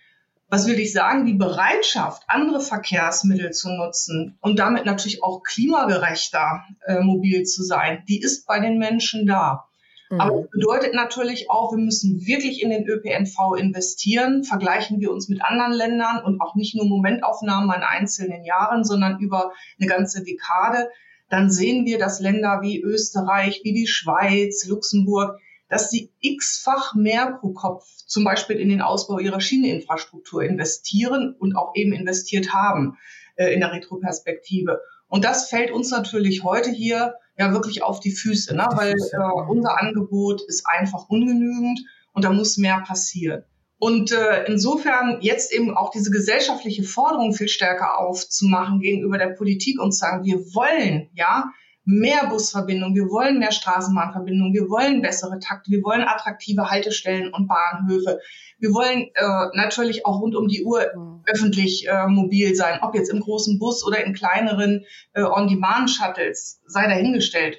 Was 0.50 0.68
will 0.68 0.80
ich 0.80 0.92
sagen? 0.92 1.26
Die 1.26 1.34
Bereitschaft, 1.34 2.24
andere 2.28 2.60
Verkehrsmittel 2.60 3.52
zu 3.52 3.70
nutzen 3.70 4.38
und 4.42 4.60
damit 4.60 4.86
natürlich 4.86 5.24
auch 5.24 5.44
klimagerechter 5.44 6.64
äh, 6.86 7.00
mobil 7.00 7.44
zu 7.44 7.64
sein, 7.64 8.04
die 8.10 8.20
ist 8.20 8.46
bei 8.46 8.60
den 8.60 8.78
Menschen 8.78 9.26
da. 9.26 9.66
Mhm. 10.10 10.20
Aber 10.20 10.42
das 10.42 10.50
bedeutet 10.52 10.94
natürlich 10.94 11.50
auch, 11.50 11.72
wir 11.72 11.80
müssen 11.80 12.26
wirklich 12.26 12.62
in 12.62 12.70
den 12.70 12.86
ÖPNV 12.86 13.56
investieren. 13.58 14.44
Vergleichen 14.44 15.00
wir 15.00 15.12
uns 15.12 15.30
mit 15.30 15.42
anderen 15.42 15.72
Ländern 15.72 16.22
und 16.24 16.42
auch 16.42 16.56
nicht 16.56 16.76
nur 16.76 16.86
Momentaufnahmen 16.86 17.72
an 17.72 17.84
einzelnen 17.84 18.44
Jahren, 18.44 18.84
sondern 18.84 19.20
über 19.20 19.54
eine 19.80 19.88
ganze 19.88 20.24
Dekade 20.24 20.90
dann 21.32 21.50
sehen 21.50 21.86
wir, 21.86 21.98
dass 21.98 22.20
Länder 22.20 22.60
wie 22.62 22.82
Österreich, 22.82 23.62
wie 23.64 23.74
die 23.74 23.88
Schweiz, 23.88 24.66
Luxemburg, 24.68 25.40
dass 25.70 25.90
sie 25.90 26.12
x-fach 26.20 26.94
mehr 26.94 27.38
pro 27.40 27.54
Kopf 27.54 27.86
zum 28.06 28.26
Beispiel 28.26 28.58
in 28.58 28.68
den 28.68 28.82
Ausbau 28.82 29.20
ihrer 29.20 29.40
Schieneninfrastruktur 29.40 30.44
investieren 30.44 31.34
und 31.40 31.56
auch 31.56 31.74
eben 31.76 31.94
investiert 31.94 32.54
haben 32.54 32.98
äh, 33.38 33.54
in 33.54 33.62
der 33.62 33.72
Retroperspektive. 33.72 34.82
Und 35.08 35.24
das 35.24 35.48
fällt 35.48 35.72
uns 35.72 35.90
natürlich 35.92 36.44
heute 36.44 36.70
hier 36.70 37.16
ja 37.38 37.54
wirklich 37.54 37.82
auf 37.84 38.02
die 38.02 38.12
Füße, 38.12 38.54
ne? 38.54 38.68
weil 38.74 38.92
äh, 38.92 39.50
unser 39.50 39.80
Angebot 39.80 40.42
ist 40.42 40.66
einfach 40.68 41.08
ungenügend 41.08 41.80
und 42.12 42.26
da 42.26 42.32
muss 42.32 42.58
mehr 42.58 42.82
passieren. 42.86 43.44
Und 43.82 44.12
äh, 44.12 44.44
insofern 44.46 45.18
jetzt 45.22 45.52
eben 45.52 45.76
auch 45.76 45.90
diese 45.90 46.12
gesellschaftliche 46.12 46.84
Forderung 46.84 47.34
viel 47.34 47.48
stärker 47.48 48.00
aufzumachen 48.00 48.80
gegenüber 48.80 49.18
der 49.18 49.30
Politik 49.30 49.82
und 49.82 49.92
zu 49.92 49.98
sagen, 49.98 50.24
wir 50.24 50.38
wollen 50.54 51.10
ja 51.16 51.52
mehr 51.84 52.28
Busverbindungen, 52.28 52.94
wir 52.94 53.10
wollen 53.10 53.40
mehr 53.40 53.52
Straßenbahnverbindungen, 53.52 54.54
wir 54.54 54.70
wollen 54.70 55.02
bessere 55.02 55.40
Takte, 55.40 55.72
wir 55.72 55.82
wollen 55.82 56.04
attraktive 56.04 56.70
Haltestellen 56.70 57.34
und 57.34 57.48
Bahnhöfe. 57.48 58.20
Wir 58.60 58.72
wollen 58.72 59.10
äh, 59.16 59.58
natürlich 59.58 60.06
auch 60.06 60.22
rund 60.22 60.36
um 60.36 60.48
die 60.48 60.64
Uhr 60.64 60.86
mhm. 60.96 61.24
öffentlich 61.26 61.88
äh, 61.88 62.06
mobil 62.06 62.54
sein, 62.54 62.78
ob 62.84 62.94
jetzt 62.94 63.10
im 63.10 63.20
großen 63.20 63.58
Bus 63.58 63.84
oder 63.84 64.06
in 64.06 64.14
kleineren 64.14 64.86
äh, 65.14 65.24
On-Demand-Shuttles, 65.24 66.62
sei 66.68 66.88
dahingestellt. 66.88 67.58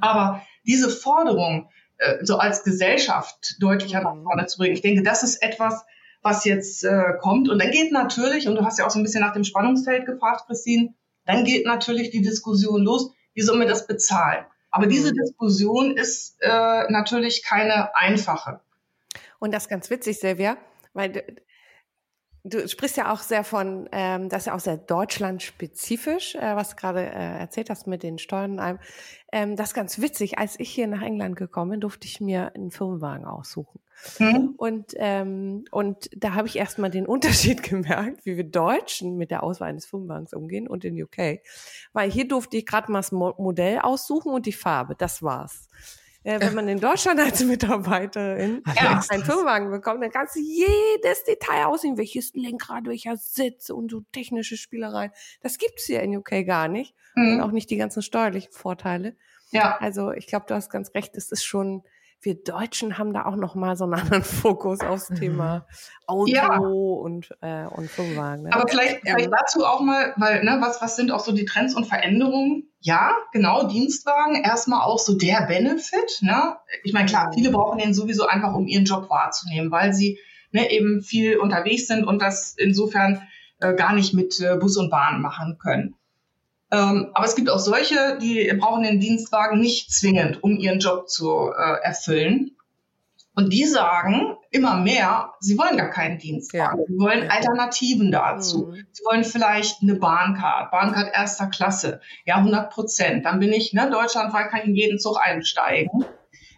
Aber 0.00 0.40
diese 0.64 0.88
Forderung, 0.88 1.68
äh, 2.02 2.24
so 2.24 2.38
als 2.38 2.64
Gesellschaft 2.64 3.56
deutlicher 3.60 4.02
nach 4.02 4.14
mhm. 4.14 4.24
vorne 4.24 4.46
zu 4.46 4.58
bringen, 4.58 4.74
ich 4.74 4.82
denke, 4.82 5.02
das 5.02 5.22
ist 5.22 5.42
etwas, 5.42 5.84
was 6.22 6.44
jetzt 6.44 6.84
äh, 6.84 7.14
kommt. 7.20 7.48
Und 7.48 7.60
dann 7.60 7.70
geht 7.70 7.92
natürlich, 7.92 8.48
und 8.48 8.56
du 8.56 8.64
hast 8.64 8.78
ja 8.78 8.86
auch 8.86 8.90
so 8.90 8.98
ein 8.98 9.02
bisschen 9.02 9.20
nach 9.20 9.32
dem 9.32 9.44
Spannungsfeld 9.44 10.06
gefragt, 10.06 10.44
Christine, 10.46 10.94
dann 11.26 11.44
geht 11.44 11.66
natürlich 11.66 12.10
die 12.10 12.22
Diskussion 12.22 12.82
los, 12.82 13.12
wie 13.34 13.42
soll 13.42 13.58
man 13.58 13.68
das 13.68 13.86
bezahlen? 13.86 14.44
Aber 14.70 14.86
diese 14.86 15.12
mhm. 15.12 15.16
Diskussion 15.16 15.96
ist 15.96 16.36
äh, 16.40 16.90
natürlich 16.90 17.44
keine 17.44 17.94
einfache. 17.94 18.60
Und 19.38 19.52
das 19.52 19.64
ist 19.64 19.68
ganz 19.68 19.90
witzig, 19.90 20.18
Silvia, 20.18 20.56
weil 20.94 21.42
du 22.44 22.68
sprichst 22.68 22.96
ja 22.96 23.12
auch 23.12 23.20
sehr 23.20 23.44
von, 23.44 23.88
ähm, 23.92 24.28
das 24.28 24.42
ist 24.42 24.46
ja 24.46 24.54
auch 24.54 24.60
sehr 24.60 24.76
deutschlandspezifisch, 24.76 26.34
äh, 26.34 26.56
was 26.56 26.70
du 26.70 26.76
gerade 26.76 27.00
äh, 27.00 27.38
erzählt 27.38 27.70
hast 27.70 27.86
mit 27.86 28.02
den 28.02 28.18
Steuern 28.18 28.52
und 28.52 28.58
allem. 28.58 28.78
Ähm, 29.30 29.56
das 29.56 29.68
ist 29.68 29.74
ganz 29.74 30.00
witzig. 30.00 30.38
Als 30.38 30.58
ich 30.58 30.70
hier 30.70 30.88
nach 30.88 31.02
England 31.02 31.36
gekommen 31.36 31.72
bin, 31.72 31.80
durfte 31.80 32.06
ich 32.06 32.20
mir 32.20 32.54
einen 32.54 32.70
Firmenwagen 32.70 33.26
aussuchen. 33.26 33.80
Mhm. 34.18 34.54
Und, 34.56 34.94
ähm, 34.96 35.64
und 35.70 36.10
da 36.16 36.34
habe 36.34 36.48
ich 36.48 36.56
erstmal 36.56 36.90
den 36.90 37.06
Unterschied 37.06 37.62
gemerkt, 37.62 38.26
wie 38.26 38.36
wir 38.36 38.44
Deutschen 38.44 39.16
mit 39.16 39.30
der 39.30 39.42
Auswahl 39.42 39.68
eines 39.68 39.86
Firmenwagens 39.86 40.34
umgehen 40.34 40.66
und 40.66 40.84
in 40.84 41.00
UK. 41.00 41.40
Weil 41.92 42.10
hier 42.10 42.26
durfte 42.26 42.56
ich 42.56 42.66
gerade 42.66 42.90
mal 42.90 42.98
das 42.98 43.12
Modell 43.12 43.78
aussuchen 43.78 44.32
und 44.32 44.46
die 44.46 44.52
Farbe. 44.52 44.96
Das 44.96 45.22
war's. 45.22 45.68
Äh, 46.24 46.40
wenn 46.40 46.54
man 46.54 46.68
in 46.68 46.80
Deutschland 46.80 47.18
als 47.20 47.42
Mitarbeiterin 47.44 48.62
ja. 48.76 49.02
einen 49.08 49.24
Firmenwagen 49.24 49.70
bekommt, 49.70 50.02
dann 50.02 50.10
kannst 50.10 50.36
du 50.36 50.40
jedes 50.40 51.24
Detail 51.24 51.66
aussehen, 51.66 51.98
welches 51.98 52.32
Lenkrad, 52.34 52.86
welcher 52.86 53.16
Sitz 53.16 53.70
und 53.70 53.90
so 53.90 54.02
technische 54.12 54.56
Spielereien. 54.56 55.10
Das 55.42 55.58
gibt's 55.58 55.86
hier 55.86 56.00
in 56.00 56.16
UK 56.16 56.46
gar 56.46 56.68
nicht. 56.68 56.94
Mhm. 57.14 57.34
Und 57.34 57.40
auch 57.40 57.50
nicht 57.50 57.70
die 57.70 57.76
ganzen 57.76 58.02
steuerlichen 58.02 58.52
Vorteile. 58.52 59.16
Ja. 59.50 59.76
Also 59.78 60.12
ich 60.12 60.26
glaube, 60.26 60.46
du 60.48 60.54
hast 60.54 60.70
ganz 60.70 60.94
recht, 60.94 61.16
es 61.16 61.30
ist 61.30 61.44
schon 61.44 61.82
wir 62.22 62.36
Deutschen 62.42 62.98
haben 62.98 63.12
da 63.12 63.26
auch 63.26 63.36
noch 63.36 63.54
mal 63.54 63.76
so 63.76 63.84
einen 63.84 63.94
anderen 64.00 64.22
Fokus 64.22 64.80
aufs 64.80 65.10
mhm. 65.10 65.14
Thema 65.16 65.66
Auto 66.06 66.30
ja. 66.30 66.56
und, 66.56 67.30
äh, 67.40 67.66
und 67.66 67.90
Firmenwagen. 67.90 68.44
Ne? 68.44 68.52
Aber 68.52 68.68
vielleicht, 68.68 69.00
vielleicht 69.02 69.32
dazu 69.32 69.64
auch 69.64 69.80
mal, 69.80 70.14
weil, 70.16 70.44
ne, 70.44 70.58
was, 70.60 70.80
was 70.80 70.96
sind 70.96 71.10
auch 71.10 71.20
so 71.20 71.32
die 71.32 71.44
Trends 71.44 71.74
und 71.74 71.86
Veränderungen? 71.86 72.68
Ja, 72.80 73.16
genau, 73.32 73.66
Dienstwagen, 73.66 74.42
erstmal 74.42 74.82
auch 74.82 74.98
so 74.98 75.16
der 75.16 75.46
Benefit. 75.46 76.20
Ne? 76.20 76.56
Ich 76.84 76.92
meine, 76.92 77.06
klar, 77.06 77.32
viele 77.32 77.50
brauchen 77.50 77.78
den 77.78 77.94
sowieso 77.94 78.26
einfach, 78.26 78.54
um 78.54 78.66
ihren 78.66 78.84
Job 78.84 79.10
wahrzunehmen, 79.10 79.70
weil 79.70 79.92
sie 79.92 80.18
ne, 80.52 80.70
eben 80.70 81.02
viel 81.02 81.38
unterwegs 81.38 81.86
sind 81.86 82.04
und 82.04 82.20
das 82.20 82.54
insofern 82.56 83.22
äh, 83.60 83.74
gar 83.74 83.94
nicht 83.94 84.14
mit 84.14 84.40
äh, 84.40 84.56
Bus 84.56 84.76
und 84.76 84.90
Bahn 84.90 85.20
machen 85.20 85.58
können. 85.58 85.94
Ähm, 86.72 87.10
aber 87.12 87.26
es 87.26 87.36
gibt 87.36 87.50
auch 87.50 87.58
solche, 87.58 88.16
die 88.18 88.50
brauchen 88.58 88.82
den 88.82 88.98
Dienstwagen 88.98 89.60
nicht 89.60 89.92
zwingend, 89.92 90.42
um 90.42 90.56
ihren 90.56 90.78
Job 90.78 91.08
zu 91.08 91.50
äh, 91.50 91.82
erfüllen. 91.82 92.56
Und 93.34 93.52
die 93.52 93.64
sagen 93.64 94.36
immer 94.50 94.76
mehr, 94.76 95.32
sie 95.40 95.58
wollen 95.58 95.76
gar 95.76 95.90
keinen 95.90 96.18
Dienstwagen. 96.18 96.80
Ja. 96.80 96.86
Sie 96.86 96.98
wollen 96.98 97.30
Alternativen 97.30 98.10
dazu. 98.10 98.68
Mhm. 98.68 98.86
Sie 98.90 99.04
wollen 99.04 99.24
vielleicht 99.24 99.82
eine 99.82 99.96
Bahncard, 99.96 100.70
Bahncard 100.70 101.10
erster 101.14 101.46
Klasse. 101.46 102.00
Ja, 102.24 102.36
100 102.36 102.70
Prozent. 102.70 103.26
Dann 103.26 103.38
bin 103.38 103.52
ich, 103.52 103.74
ne, 103.74 103.90
deutschlandweit 103.90 104.50
kann 104.50 104.60
ich 104.60 104.68
in 104.68 104.74
jeden 104.74 104.98
Zug 104.98 105.18
einsteigen, 105.22 106.06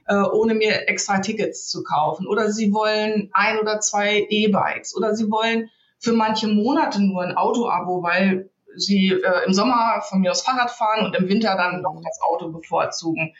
äh, 0.07 0.15
ohne 0.17 0.55
mir 0.55 0.89
extra 0.89 1.19
Tickets 1.19 1.69
zu 1.69 1.83
kaufen. 1.83 2.29
Oder 2.29 2.53
sie 2.53 2.73
wollen 2.73 3.31
ein 3.33 3.59
oder 3.59 3.81
zwei 3.81 4.27
E-Bikes. 4.29 4.97
Oder 4.97 5.15
sie 5.15 5.29
wollen 5.31 5.71
für 5.99 6.13
manche 6.13 6.47
Monate 6.49 7.03
nur 7.03 7.23
ein 7.23 7.37
Auto-Abo, 7.37 8.03
weil 8.03 8.51
sie 8.77 9.11
äh, 9.11 9.47
im 9.47 9.53
Sommer 9.53 10.03
von 10.09 10.21
mir 10.21 10.31
aus 10.31 10.43
Fahrrad 10.43 10.71
fahren 10.71 11.05
und 11.07 11.15
im 11.17 11.29
Winter 11.29 11.57
dann 11.57 11.83
noch 11.83 12.01
das 12.03 12.21
Auto 12.21 12.51
bevorzugen. 12.51 13.35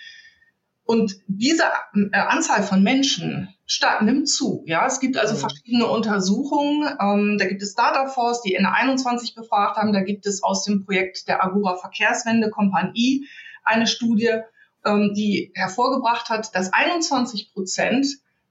Und 0.87 1.17
diese 1.27 1.65
äh, 2.13 2.17
Anzahl 2.17 2.63
von 2.63 2.83
Menschen 2.83 3.55
stark 3.67 4.03
nimmt 4.03 4.29
zu. 4.29 4.63
Ja, 4.67 4.87
es 4.87 5.01
gibt 5.01 5.17
also 5.17 5.35
mhm. 5.35 5.39
verschiedene 5.39 5.87
Untersuchungen. 5.87 6.87
Ähm, 7.01 7.39
da 7.39 7.47
gibt 7.47 7.63
es 7.63 7.75
Data 7.75 8.07
Force, 8.07 8.43
die 8.43 8.55
Ende 8.55 8.71
21 8.71 9.35
befragt 9.35 9.77
haben. 9.77 9.93
Da 9.93 10.03
gibt 10.03 10.27
es 10.27 10.43
aus 10.43 10.65
dem 10.65 10.85
Projekt 10.85 11.27
der 11.27 11.43
Agora 11.43 11.77
Verkehrswende 11.77 12.51
Kompanie 12.51 13.27
eine 13.63 13.87
Studie, 13.87 14.41
ähm, 14.85 15.13
die 15.15 15.53
hervorgebracht 15.55 16.29
hat, 16.29 16.55
dass 16.55 16.73
21 16.73 17.55
Prozent 17.55 18.07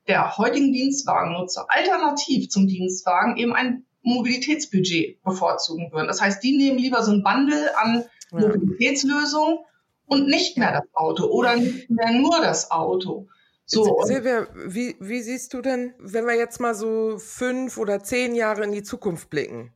der 0.08 0.38
heutigen 0.38 0.74
Dienstwagennutzer 0.74 1.68
alternativ 1.70 2.50
zum 2.50 2.68
Dienstwagen 2.68 3.38
eben 3.38 3.54
ein 3.54 3.86
Mobilitätsbudget 4.04 5.22
bevorzugen 5.24 5.92
würden. 5.92 6.08
Das 6.08 6.22
heißt, 6.22 6.44
die 6.44 6.58
nehmen 6.58 6.78
lieber 6.78 7.04
so 7.04 7.12
ein 7.12 7.24
Bundle 7.24 7.78
an 7.78 8.06
Mobilitätslösungen 8.32 9.60
und 10.06 10.28
nicht 10.28 10.58
mehr 10.58 10.74
das 10.74 10.94
Auto 10.94 11.26
oder 11.26 11.56
nicht 11.56 11.90
mehr 11.90 12.12
nur 12.12 12.42
das 12.42 12.70
Auto. 12.72 13.28
So. 13.66 14.02
Silvia, 14.04 14.48
wie, 14.68 14.96
wie 15.00 15.22
siehst 15.22 15.54
du 15.54 15.62
denn, 15.62 15.94
wenn 15.98 16.26
wir 16.26 16.36
jetzt 16.36 16.60
mal 16.60 16.76
so 16.76 17.18
fünf 17.18 17.78
oder 17.78 18.04
zehn 18.04 18.36
Jahre 18.36 18.64
in 18.64 18.74
die 18.74 18.84
Zukunft 18.84 19.30
blicken? 19.30 19.74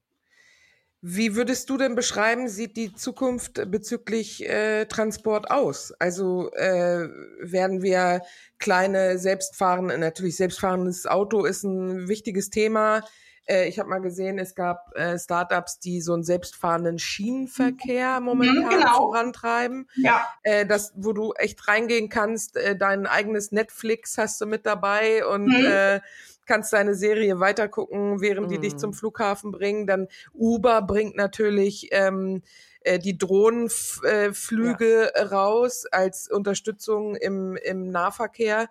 Wie 1.02 1.36
würdest 1.36 1.70
du 1.70 1.78
denn 1.78 1.96
beschreiben, 1.96 2.50
sieht 2.50 2.76
die 2.76 2.94
Zukunft 2.94 3.72
bezüglich 3.72 4.48
äh, 4.50 4.86
Transport 4.86 5.50
aus? 5.50 5.94
Also 6.00 6.52
äh, 6.54 7.08
werden 7.40 7.82
wir 7.82 8.24
kleine 8.58 9.20
selbstfahrende, 9.20 9.98
natürlich 10.00 10.36
selbstfahrendes 10.36 11.06
Auto 11.06 11.46
ist 11.46 11.64
ein 11.64 12.10
wichtiges 12.10 12.50
Thema. 12.50 13.04
Äh, 13.48 13.68
ich 13.68 13.80
habe 13.80 13.90
mal 13.90 14.02
gesehen, 14.02 14.38
es 14.38 14.54
gab 14.54 14.96
äh, 14.96 15.18
Startups, 15.18 15.80
die 15.80 16.02
so 16.02 16.14
einen 16.14 16.24
selbstfahrenden 16.24 17.00
Schienenverkehr 17.00 18.20
mhm. 18.20 18.26
momentan 18.26 18.70
genau. 18.70 18.98
vorantreiben. 18.98 19.90
Ja. 19.96 20.28
Äh, 20.44 20.66
das, 20.66 20.94
wo 20.96 21.14
du 21.14 21.34
echt 21.34 21.68
reingehen 21.68 22.10
kannst, 22.10 22.58
äh, 22.58 22.76
dein 22.76 23.08
eigenes 23.08 23.52
Netflix 23.52 24.18
hast 24.18 24.40
du 24.42 24.46
mit 24.46 24.66
dabei 24.66 25.26
und 25.26 25.48
mhm. 25.48 25.66
äh, 25.66 26.02
kannst 26.46 26.74
deine 26.74 26.96
Serie 26.96 27.40
weitergucken, 27.40 28.22
während 28.22 28.48
mhm. 28.48 28.52
die 28.52 28.60
dich 28.60 28.78
zum 28.78 28.92
mhm. 28.92 28.96
Flughafen 28.96 29.52
bringen. 29.52 29.88
Dann 29.88 30.08
Uber 30.34 30.82
bringt 30.82 31.16
natürlich 31.16 31.90
ähm, 31.92 32.42
äh, 32.82 33.00
die 33.00 33.18
Drohnenflüge 33.18 35.12
ja. 35.16 35.24
raus 35.24 35.86
als 35.90 36.30
Unterstützung 36.30 37.16
im, 37.16 37.58
im 37.58 37.90
Nahverkehr. 37.90 38.70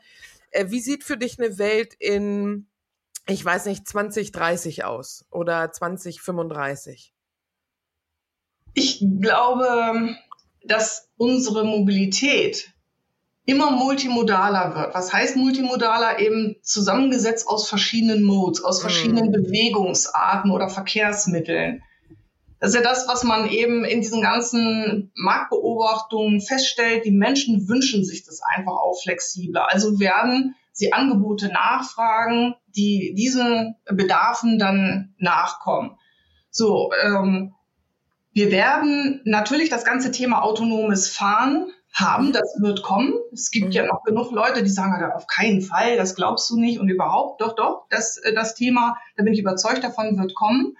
Wie 0.65 0.81
sieht 0.81 1.05
für 1.05 1.19
dich 1.19 1.39
eine 1.39 1.59
Welt 1.59 1.93
in 1.99 2.67
ich 3.29 3.45
weiß 3.45 3.67
nicht, 3.67 3.87
2030 3.89 4.85
aus 4.85 5.25
oder 5.31 5.73
2035? 5.73 7.13
Ich 8.75 9.05
glaube, 9.21 10.17
dass 10.65 11.09
unsere 11.17 11.65
Mobilität 11.65 12.73
immer 13.47 13.71
multimodaler 13.71 14.75
wird. 14.75 14.95
Was 14.95 15.13
heißt 15.13 15.37
multimodaler? 15.37 16.19
Eben 16.19 16.57
zusammengesetzt 16.63 17.49
aus 17.49 17.69
verschiedenen 17.69 18.23
Modes, 18.23 18.63
aus 18.63 18.81
verschiedenen 18.81 19.31
mm. 19.31 19.33
Bewegungsarten 19.33 20.51
oder 20.51 20.69
Verkehrsmitteln. 20.69 21.83
Das 22.59 22.71
ist 22.71 22.77
ja 22.77 22.83
das, 22.83 23.07
was 23.07 23.23
man 23.23 23.49
eben 23.49 23.85
in 23.85 24.01
diesen 24.01 24.23
ganzen 24.23 25.13
Marktbeobachtungen 25.15 26.41
feststellt. 26.41 27.05
Die 27.05 27.13
Menschen 27.13 27.69
wünschen 27.69 28.05
sich 28.05 28.25
das 28.25 28.41
einfach 28.57 28.73
auch 28.73 29.01
flexibler. 29.03 29.71
Also 29.71 30.01
werden 30.01 30.57
sie 30.77 30.93
Angebote 30.93 31.49
nachfragen, 31.49 32.55
die 32.69 33.15
diesen 33.17 33.77
Bedarfen 33.87 34.59
dann 34.59 35.15
nachkommen. 35.19 35.99
So, 36.51 36.91
ähm, 37.03 37.55
wir 38.33 38.51
werden 38.51 39.23
natürlich 39.25 39.71
das 39.71 39.87
ganze 39.87 40.11
Thema 40.11 40.43
autonomes 40.43 41.09
Fahren 41.09 41.71
haben, 41.95 42.33
das 42.33 42.59
wird 42.61 42.83
kommen. 42.83 43.15
Es 43.33 43.51
gibt 43.51 43.69
mhm. 43.69 43.73
ja 43.73 43.87
noch 43.87 44.05
genug 44.05 44.31
Leute, 44.33 44.63
die 44.63 44.69
sagen, 44.69 45.03
auf 45.13 45.27
keinen 45.27 45.63
Fall, 45.63 45.97
das 45.97 46.15
glaubst 46.15 46.51
du 46.51 46.61
nicht 46.61 46.79
und 46.79 46.91
überhaupt, 46.91 47.41
doch, 47.41 47.55
doch, 47.55 47.87
das, 47.89 48.21
das 48.35 48.55
Thema, 48.55 48.99
da 49.17 49.25
bin 49.25 49.33
ich 49.33 49.41
überzeugt 49.41 49.83
davon, 49.83 50.19
wird 50.19 50.35
kommen 50.35 50.77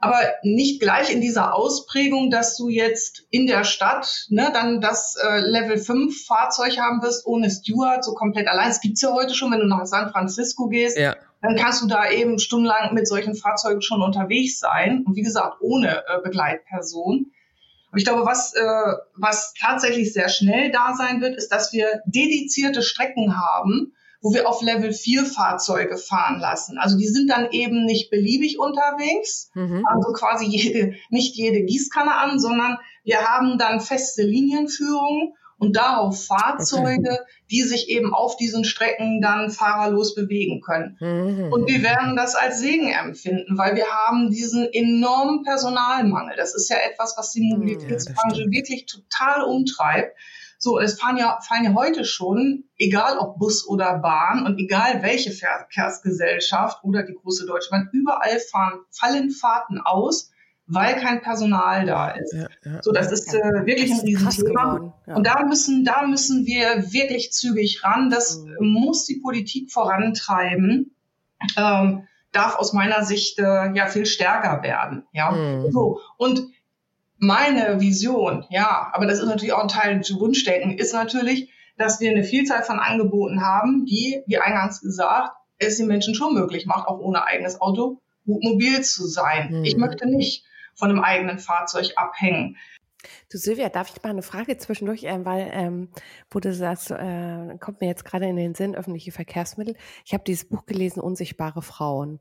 aber 0.00 0.18
nicht 0.42 0.80
gleich 0.80 1.12
in 1.12 1.20
dieser 1.20 1.54
Ausprägung, 1.54 2.30
dass 2.30 2.56
du 2.56 2.70
jetzt 2.70 3.26
in 3.30 3.46
der 3.46 3.64
Stadt 3.64 4.26
ne, 4.30 4.50
dann 4.52 4.80
das 4.80 5.16
äh, 5.22 5.40
Level 5.40 5.76
5 5.76 6.24
Fahrzeug 6.26 6.78
haben 6.78 7.02
wirst 7.02 7.26
ohne 7.26 7.50
Steward, 7.50 8.02
so 8.02 8.14
komplett 8.14 8.48
allein. 8.48 8.70
Es 8.70 8.80
gibt's 8.80 9.02
ja 9.02 9.12
heute 9.12 9.34
schon, 9.34 9.52
wenn 9.52 9.60
du 9.60 9.66
nach 9.66 9.84
San 9.84 10.10
Francisco 10.10 10.68
gehst, 10.68 10.96
ja. 10.96 11.16
dann 11.42 11.54
kannst 11.54 11.82
du 11.82 11.86
da 11.86 12.10
eben 12.10 12.38
stundenlang 12.38 12.94
mit 12.94 13.06
solchen 13.06 13.34
Fahrzeugen 13.34 13.82
schon 13.82 14.00
unterwegs 14.00 14.58
sein. 14.58 15.04
Und 15.06 15.16
wie 15.16 15.22
gesagt, 15.22 15.58
ohne 15.60 16.02
äh, 16.06 16.22
Begleitperson. 16.24 17.26
Aber 17.90 17.98
ich 17.98 18.04
glaube, 18.04 18.24
was, 18.24 18.54
äh, 18.54 18.92
was 19.16 19.52
tatsächlich 19.60 20.14
sehr 20.14 20.30
schnell 20.30 20.70
da 20.70 20.94
sein 20.96 21.20
wird, 21.20 21.36
ist, 21.36 21.52
dass 21.52 21.74
wir 21.74 22.00
dedizierte 22.06 22.82
Strecken 22.82 23.36
haben, 23.36 23.92
wo 24.20 24.32
wir 24.34 24.48
auf 24.48 24.62
Level 24.62 24.92
4 24.92 25.24
Fahrzeuge 25.24 25.96
fahren 25.96 26.40
lassen. 26.40 26.78
Also 26.78 26.98
die 26.98 27.08
sind 27.08 27.30
dann 27.30 27.50
eben 27.50 27.84
nicht 27.84 28.10
beliebig 28.10 28.58
unterwegs, 28.58 29.50
mhm. 29.54 29.86
also 29.86 30.12
quasi 30.12 30.46
jede, 30.48 30.94
nicht 31.10 31.36
jede 31.36 31.64
Gießkanne 31.64 32.14
an, 32.14 32.38
sondern 32.38 32.78
wir 33.04 33.22
haben 33.22 33.58
dann 33.58 33.80
feste 33.80 34.22
Linienführungen 34.22 35.34
und 35.60 35.76
darauf 35.76 36.24
Fahrzeuge, 36.24 37.10
okay. 37.10 37.18
die 37.50 37.62
sich 37.62 37.90
eben 37.90 38.14
auf 38.14 38.36
diesen 38.36 38.64
Strecken 38.64 39.20
dann 39.20 39.50
fahrerlos 39.50 40.14
bewegen 40.14 40.62
können. 40.62 40.96
Mhm. 41.00 41.52
Und 41.52 41.68
wir 41.68 41.82
werden 41.82 42.16
das 42.16 42.34
als 42.34 42.60
Segen 42.60 42.90
empfinden, 42.90 43.58
weil 43.58 43.76
wir 43.76 43.86
haben 43.86 44.30
diesen 44.30 44.66
enormen 44.72 45.42
Personalmangel. 45.44 46.34
Das 46.36 46.54
ist 46.54 46.70
ja 46.70 46.76
etwas, 46.90 47.14
was 47.18 47.32
die 47.32 47.42
Mobilitätsbranche 47.42 48.42
ja, 48.42 48.50
wirklich 48.50 48.86
total 48.86 49.42
umtreibt. 49.42 50.16
So, 50.62 50.78
es 50.78 51.00
fahren 51.00 51.16
ja, 51.16 51.38
fahren 51.40 51.64
ja 51.64 51.72
heute 51.72 52.04
schon, 52.04 52.64
egal 52.76 53.16
ob 53.16 53.38
Bus 53.38 53.66
oder 53.66 53.98
Bahn 53.98 54.44
und 54.44 54.58
egal 54.58 55.02
welche 55.02 55.30
Verkehrsgesellschaft 55.30 56.84
oder 56.84 57.02
die 57.02 57.14
große 57.14 57.46
Deutsche 57.46 57.70
Bahn, 57.70 57.88
überall 57.92 58.38
fahren, 58.50 58.80
fallen 58.90 59.30
Fahrten 59.30 59.80
aus, 59.80 60.30
weil 60.66 61.00
kein 61.00 61.22
Personal 61.22 61.86
da 61.86 62.10
ist. 62.10 62.34
Ja, 62.34 62.48
ja. 62.62 62.82
So, 62.82 62.92
das 62.92 63.10
ist 63.10 63.32
äh, 63.32 63.64
wirklich 63.64 63.90
ein 63.90 64.00
Riesenthema. 64.00 64.92
Ja. 65.06 65.16
Und 65.16 65.26
da 65.26 65.42
müssen, 65.46 65.82
da 65.82 66.06
müssen 66.06 66.44
wir 66.44 66.92
wirklich 66.92 67.32
zügig 67.32 67.82
ran. 67.82 68.10
Das 68.10 68.40
mhm. 68.40 68.56
muss 68.60 69.06
die 69.06 69.16
Politik 69.16 69.72
vorantreiben. 69.72 70.94
Ähm, 71.56 72.06
darf 72.32 72.56
aus 72.56 72.74
meiner 72.74 73.02
Sicht 73.02 73.38
äh, 73.38 73.72
ja 73.72 73.86
viel 73.86 74.04
stärker 74.04 74.62
werden. 74.62 75.04
Ja, 75.12 75.30
mhm. 75.30 75.70
so 75.72 76.00
und 76.18 76.42
meine 77.20 77.80
Vision, 77.80 78.46
ja, 78.48 78.90
aber 78.92 79.06
das 79.06 79.18
ist 79.18 79.26
natürlich 79.26 79.52
auch 79.52 79.62
ein 79.62 79.68
Teil 79.68 80.02
zu 80.02 80.18
Wunschdenken, 80.18 80.78
ist 80.78 80.94
natürlich, 80.94 81.52
dass 81.76 82.00
wir 82.00 82.10
eine 82.10 82.24
Vielzahl 82.24 82.62
von 82.62 82.78
Angeboten 82.78 83.42
haben, 83.42 83.84
die, 83.84 84.22
wie 84.26 84.38
eingangs 84.38 84.80
gesagt, 84.80 85.30
es 85.58 85.76
den 85.76 85.86
Menschen 85.86 86.14
schon 86.14 86.34
möglich 86.34 86.66
macht, 86.66 86.88
auch 86.88 86.98
ohne 86.98 87.24
eigenes 87.24 87.60
Auto 87.60 88.00
gut 88.26 88.42
mobil 88.42 88.80
zu 88.80 89.06
sein. 89.06 89.50
Mhm. 89.50 89.64
Ich 89.64 89.76
möchte 89.76 90.08
nicht 90.08 90.44
von 90.74 90.90
einem 90.90 91.00
eigenen 91.00 91.38
Fahrzeug 91.38 91.92
abhängen. 91.96 92.56
Du 93.30 93.38
Silvia, 93.38 93.68
darf 93.68 93.90
ich 93.94 94.02
mal 94.02 94.10
eine 94.10 94.22
Frage 94.22 94.56
zwischendurch, 94.58 95.04
äh, 95.04 95.24
weil 95.24 95.50
ähm, 95.52 95.88
wo 96.30 96.40
du 96.40 96.52
sagst, 96.52 96.90
äh, 96.90 97.56
kommt 97.58 97.80
mir 97.80 97.86
jetzt 97.86 98.04
gerade 98.04 98.26
in 98.26 98.36
den 98.36 98.54
Sinn 98.54 98.74
öffentliche 98.74 99.12
Verkehrsmittel. 99.12 99.76
Ich 100.04 100.12
habe 100.12 100.24
dieses 100.26 100.48
Buch 100.48 100.66
gelesen, 100.66 101.00
Unsichtbare 101.00 101.62
Frauen, 101.62 102.20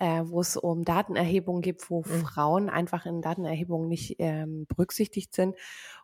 äh, 0.00 0.22
wo 0.24 0.40
es 0.40 0.56
um 0.56 0.82
Datenerhebungen 0.82 1.60
gibt, 1.60 1.90
wo 1.90 2.00
mhm. 2.00 2.22
Frauen 2.22 2.70
einfach 2.70 3.04
in 3.04 3.20
Datenerhebungen 3.20 3.86
nicht 3.86 4.16
ähm, 4.18 4.66
berücksichtigt 4.66 5.34
sind. 5.34 5.54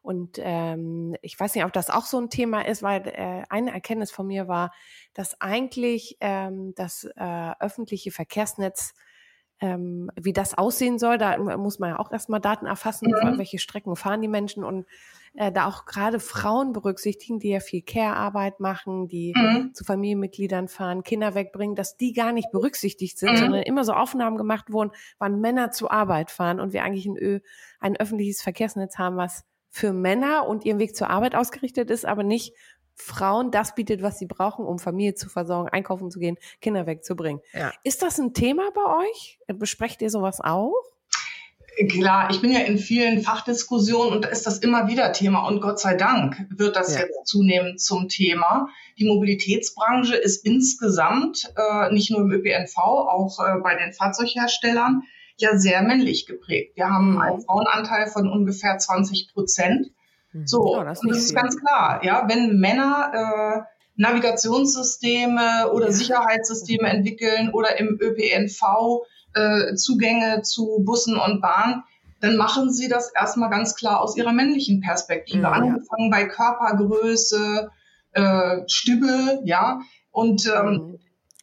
Und 0.02 0.38
ähm, 0.38 1.16
ich 1.22 1.40
weiß 1.40 1.54
nicht, 1.54 1.64
ob 1.64 1.72
das 1.72 1.88
auch 1.88 2.04
so 2.04 2.18
ein 2.20 2.28
Thema 2.28 2.60
ist, 2.60 2.82
weil 2.82 3.08
äh, 3.08 3.44
eine 3.48 3.72
Erkenntnis 3.72 4.12
von 4.12 4.26
mir 4.26 4.48
war, 4.48 4.70
dass 5.14 5.40
eigentlich 5.40 6.18
ähm, 6.20 6.74
das 6.76 7.04
äh, 7.16 7.52
öffentliche 7.58 8.12
Verkehrsnetz 8.12 8.92
ähm, 9.60 10.10
wie 10.14 10.34
das 10.34 10.52
aussehen 10.52 10.98
soll. 10.98 11.16
Da 11.16 11.38
muss 11.56 11.78
man 11.78 11.90
ja 11.90 11.98
auch 11.98 12.12
erstmal 12.12 12.40
Daten 12.40 12.66
erfassen, 12.66 13.08
mhm. 13.08 13.38
welche 13.38 13.58
Strecken 13.58 13.96
fahren 13.96 14.20
die 14.20 14.28
Menschen 14.28 14.62
und 14.62 14.84
äh, 15.36 15.52
da 15.52 15.66
auch 15.68 15.84
gerade 15.84 16.18
Frauen 16.18 16.72
berücksichtigen, 16.72 17.38
die 17.38 17.50
ja 17.50 17.60
viel 17.60 17.82
Care-Arbeit 17.82 18.58
machen, 18.60 19.06
die 19.06 19.34
mhm. 19.36 19.74
zu 19.74 19.84
Familienmitgliedern 19.84 20.68
fahren, 20.68 21.02
Kinder 21.02 21.34
wegbringen, 21.34 21.76
dass 21.76 21.96
die 21.96 22.12
gar 22.12 22.32
nicht 22.32 22.50
berücksichtigt 22.50 23.18
sind, 23.18 23.32
mhm. 23.32 23.36
sondern 23.36 23.62
immer 23.62 23.84
so 23.84 23.92
Aufnahmen 23.92 24.36
gemacht 24.36 24.72
wurden, 24.72 24.92
wann 25.18 25.40
Männer 25.40 25.70
zur 25.70 25.92
Arbeit 25.92 26.30
fahren 26.30 26.58
und 26.58 26.72
wir 26.72 26.82
eigentlich 26.82 27.06
ein, 27.06 27.16
Ö 27.16 27.40
ein 27.80 27.96
öffentliches 27.96 28.42
Verkehrsnetz 28.42 28.98
haben, 28.98 29.16
was 29.16 29.44
für 29.68 29.92
Männer 29.92 30.46
und 30.48 30.64
ihren 30.64 30.78
Weg 30.78 30.96
zur 30.96 31.10
Arbeit 31.10 31.34
ausgerichtet 31.34 31.90
ist, 31.90 32.06
aber 32.06 32.22
nicht 32.22 32.54
Frauen 32.94 33.50
das 33.50 33.74
bietet, 33.74 34.00
was 34.02 34.18
sie 34.18 34.26
brauchen, 34.26 34.64
um 34.64 34.78
Familie 34.78 35.14
zu 35.14 35.28
versorgen, 35.28 35.68
einkaufen 35.68 36.10
zu 36.10 36.18
gehen, 36.18 36.38
Kinder 36.62 36.86
wegzubringen. 36.86 37.42
Ja. 37.52 37.72
Ist 37.84 38.02
das 38.02 38.18
ein 38.18 38.32
Thema 38.32 38.70
bei 38.74 39.04
euch? 39.04 39.38
Besprecht 39.48 40.00
ihr 40.00 40.08
sowas 40.08 40.40
auch? 40.40 40.72
Klar, 41.90 42.30
ich 42.30 42.40
bin 42.40 42.52
ja 42.52 42.60
in 42.60 42.78
vielen 42.78 43.21
Fachdiskussionen 43.21 44.15
und 44.15 44.25
da 44.25 44.28
ist 44.30 44.47
das 44.47 44.58
immer 44.58 44.89
wieder 44.89 45.12
Thema 45.12 45.47
und 45.47 45.60
Gott 45.60 45.78
sei 45.78 45.95
Dank 45.95 46.47
wird 46.49 46.75
das 46.75 46.95
ja. 46.95 47.00
jetzt 47.00 47.26
zunehmend 47.26 47.80
zum 47.80 48.08
Thema. 48.08 48.69
Die 48.99 49.06
Mobilitätsbranche 49.06 50.17
ist 50.17 50.47
insgesamt 50.47 51.52
äh, 51.54 51.93
nicht 51.93 52.10
nur 52.10 52.21
im 52.21 52.30
ÖPNV, 52.30 52.78
auch 52.78 53.39
äh, 53.41 53.60
bei 53.60 53.75
den 53.75 53.93
Fahrzeugherstellern 53.93 55.02
ja 55.36 55.58
sehr 55.58 55.82
männlich 55.82 56.25
geprägt. 56.25 56.76
Wir 56.76 56.89
haben 56.89 57.21
einen 57.21 57.43
Frauenanteil 57.43 58.06
von 58.06 58.30
ungefähr 58.30 58.78
20 58.78 59.34
Prozent. 59.34 59.91
Mhm. 60.32 60.47
So, 60.47 60.76
ja, 60.76 60.84
das, 60.84 61.02
und 61.02 61.10
das 61.10 61.19
ist 61.19 61.34
ganz 61.34 61.58
klar, 61.58 62.00
ja, 62.02 62.26
wenn 62.26 62.58
Männer 62.58 63.67
äh, 63.67 63.76
Navigationssysteme 63.97 65.71
oder 65.73 65.93
Sicherheitssysteme 65.93 66.89
entwickeln 66.89 67.50
oder 67.52 67.78
im 67.78 67.99
ÖPNV 68.00 69.04
äh, 69.36 69.75
Zugänge 69.75 70.42
zu 70.42 70.82
Bussen 70.84 71.16
und 71.16 71.40
Bahnen, 71.40 71.84
dann 72.20 72.36
machen 72.36 72.72
sie 72.72 72.88
das 72.88 73.12
erstmal 73.14 73.50
ganz 73.50 73.76
klar 73.76 74.00
aus 74.00 74.16
ihrer 74.16 74.32
männlichen 74.32 74.80
Perspektive, 74.80 75.40
mhm, 75.40 75.44
angefangen 75.46 76.10
ja. 76.10 76.16
bei 76.18 76.25
Körpergröße, 76.25 77.70
äh, 78.12 78.56
Stübe, 78.66 79.40
ja, 79.44 79.80
und 80.10 80.46
ähm, 80.46 80.72
mhm. 80.72 80.99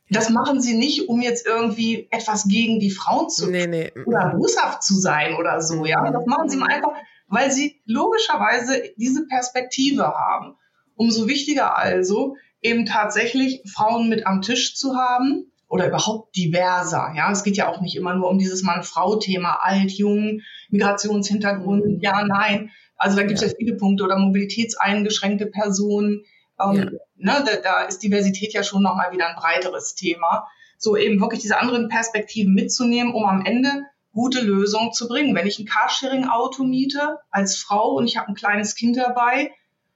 Das 0.10 0.30
machen 0.30 0.62
sie 0.62 0.76
nicht, 0.76 1.10
um 1.10 1.22
jetzt 1.22 1.48
irgendwie 1.48 2.08
etwas 2.12 2.48
gegen 2.48 2.80
die 2.80 2.92
Frauen 2.92 3.30
zu 3.30 3.50
nee, 3.50 3.66
nee. 3.66 3.92
oder 4.06 4.36
boshaft 4.38 4.84
zu 4.84 4.96
sein 4.96 5.36
oder 5.36 5.62
so. 5.62 5.86
Ja, 5.86 6.12
das 6.12 6.26
machen 6.26 6.50
sie 6.50 6.62
einfach, 6.62 6.92
weil 7.28 7.52
sie 7.52 7.82
logischerweise 7.86 8.84
diese 8.98 9.26
Perspektive 9.26 10.06
haben. 10.06 10.56
Umso 10.96 11.28
wichtiger 11.28 11.78
also, 11.78 12.36
eben 12.62 12.86
tatsächlich 12.86 13.64
Frauen 13.66 14.08
mit 14.08 14.28
am 14.28 14.42
Tisch 14.42 14.76
zu 14.76 14.96
haben 14.96 15.52
oder 15.74 15.88
überhaupt 15.88 16.36
diverser. 16.36 17.14
Ja, 17.18 17.32
es 17.32 17.44
geht 17.44 17.58
ja 17.58 17.68
auch 17.68 17.82
nicht 17.82 17.96
immer 17.96 18.14
nur 18.14 18.30
um 18.30 18.38
dieses 18.38 18.62
Mann-Frau-Thema, 18.62 19.58
alt, 19.64 19.92
jung, 19.92 20.42
Migrationshintergrund, 20.70 21.84
mhm. 21.84 22.00
ja, 22.00 22.24
nein. 22.24 22.70
Also 22.96 23.18
da 23.18 23.24
gibt 23.24 23.42
es 23.42 23.42
ja. 23.42 23.48
ja. 23.48 23.56
viele 23.58 23.76
Punkte 23.76 24.04
oder 24.04 24.20
mobilitätseingeschränkte 24.20 25.48
Personen. 25.48 26.26
Ähm, 26.64 26.76
ja. 26.76 26.86
ne, 27.16 27.44
da, 27.44 27.56
da 27.64 27.82
ist 27.86 28.04
Diversität 28.04 28.54
ja 28.54 28.62
schon 28.62 28.84
nochmal 28.84 29.12
wieder 29.14 29.28
ein 29.28 29.36
breiteres 29.36 29.96
Thema. 29.96 30.48
So 30.78 30.96
eben 30.96 31.20
wirklich 31.20 31.42
diese 31.42 31.58
anderen 31.58 31.90
Perspektiven 31.90 32.54
mitzunehmen, 32.54 33.12
um 33.12 33.26
am 33.26 33.44
Ende 33.44 33.72
gute 34.12 34.42
Lösung 34.42 34.94
zu 34.94 35.08
bringen. 35.08 35.34
Wenn 35.34 35.48
ich 35.48 35.58
ein 35.58 35.66
Carsharing-Auto 35.66 36.66
miete 36.66 37.18
als 37.32 37.58
Frau 37.58 37.96
und 37.96 38.06
ich 38.06 38.18
habe 38.18 38.28
ein 38.28 38.36
kleines 38.36 38.76
Kind 38.76 38.96
dabei 38.96 39.50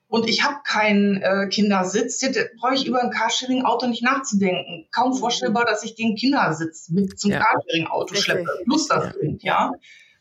und 0.10 0.30
ich 0.30 0.44
habe 0.44 0.58
keinen 0.64 1.22
äh, 1.22 1.48
Kindersitz, 1.50 2.26
brauche 2.60 2.76
ich 2.76 2.88
über 2.88 3.02
ein 3.02 3.12
Carsharing-Auto 3.12 3.88
nicht 3.88 4.04
nachzudenken. 4.04 4.88
Kaum 4.92 5.12
mhm. 5.12 5.18
vorstellbar, 5.18 5.66
dass 5.66 5.84
ich 5.84 5.96
den 5.96 6.16
Kindersitz 6.16 6.90
mit 6.90 7.20
zum 7.20 7.32
ja. 7.32 7.40
Carsharing-Auto 7.40 8.16
schleppe, 8.16 8.50
plus 8.64 8.88
das 8.88 9.18
Kind, 9.18 9.44
ja. 9.44 9.72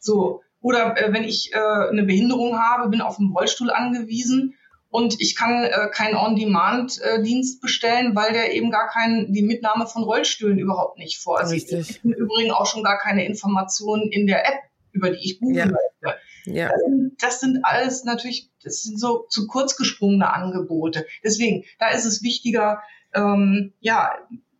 So. 0.01 0.43
Oder 0.61 0.97
äh, 0.97 1.13
wenn 1.13 1.23
ich 1.23 1.53
äh, 1.53 1.59
eine 1.59 2.03
Behinderung 2.03 2.59
habe, 2.59 2.89
bin 2.89 3.01
auf 3.01 3.19
einen 3.19 3.31
Rollstuhl 3.31 3.71
angewiesen 3.71 4.55
und 4.91 5.21
ich 5.21 5.37
kann 5.37 5.65
äh, 5.65 5.89
keinen 5.93 6.17
On-Demand-Dienst 6.17 7.61
bestellen, 7.61 8.17
weil 8.17 8.33
der 8.33 8.55
eben 8.55 8.73
gar 8.73 8.89
keinen, 8.89 9.33
die 9.33 9.43
Mitnahme 9.43 9.87
von 9.87 10.03
Rollstühlen 10.03 10.59
überhaupt 10.59 10.99
nicht 10.99 11.19
vorsieht. 11.19 11.71
Richtig. 11.71 11.91
Ich 11.91 12.05
im 12.05 12.13
Übrigen 12.13 12.51
auch 12.51 12.67
schon 12.67 12.83
gar 12.83 12.99
keine 12.99 13.25
Informationen 13.25 14.11
in 14.11 14.27
der 14.27 14.49
App, 14.49 14.59
über 14.91 15.11
die 15.11 15.19
ich 15.23 15.39
buchen 15.39 15.55
ja. 15.55 15.67
möchte. 15.67 16.21
Ja. 16.47 16.71
Das, 17.19 17.41
sind, 17.41 17.55
sind 17.55 17.65
alles 17.65 18.05
natürlich, 18.05 18.51
das 18.63 18.83
sind 18.83 18.99
so 18.99 19.27
zu 19.29 19.47
kurz 19.47 19.77
gesprungene 19.77 20.33
Angebote. 20.33 21.07
Deswegen, 21.23 21.65
da 21.79 21.91
ist 21.91 22.05
es 22.05 22.23
wichtiger, 22.23 22.83
ähm, 23.15 23.73
ja, 23.81 24.13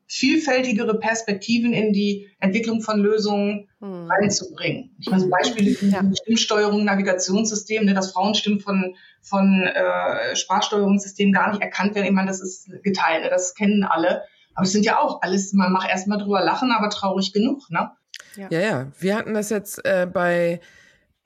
vielfältigere 0.09 0.99
Perspektiven 0.99 1.73
in 1.73 1.93
die 1.93 2.29
Entwicklung 2.39 2.81
von 2.81 3.01
Lösungen 3.01 3.69
hm. 3.81 4.09
reinzubringen. 4.09 4.95
Ich 5.01 5.11
meine, 5.11 5.23
so 5.23 5.29
Beispiele 5.29 5.71
wie 5.71 5.89
ja. 5.89 6.03
Stimmsteuerung, 6.23 6.85
Navigationssystem, 6.85 7.85
ne, 7.85 7.95
dass 7.95 8.13
Frauenstimmen 8.13 8.61
von, 8.61 8.95
von 9.21 9.65
äh, 9.65 10.37
Sprachsteuerungssystemen 10.37 11.33
gar 11.33 11.51
nicht 11.51 11.61
erkannt 11.61 11.95
werden. 11.95 12.07
Ich 12.07 12.13
meine, 12.13 12.29
das 12.29 12.41
ist 12.41 12.71
geteilt, 12.85 13.25
ne, 13.25 13.31
das 13.31 13.55
kennen 13.55 13.83
alle. 13.83 14.23
Aber 14.55 14.65
es 14.65 14.73
sind 14.73 14.87
ja 14.87 14.99
auch 15.01 15.23
alles, 15.23 15.53
man 15.53 15.73
macht 15.73 15.91
erstmal 15.91 16.19
drüber 16.19 16.43
lachen, 16.43 16.71
aber 16.71 16.89
traurig 16.89 17.33
genug, 17.33 17.69
ne? 17.71 17.91
Ja, 18.37 18.49
ja. 18.51 18.61
ja. 18.61 18.93
Wir 18.99 19.17
hatten 19.17 19.35
das 19.35 19.51
jetzt 19.51 19.85
äh, 19.85 20.07
bei 20.11 20.61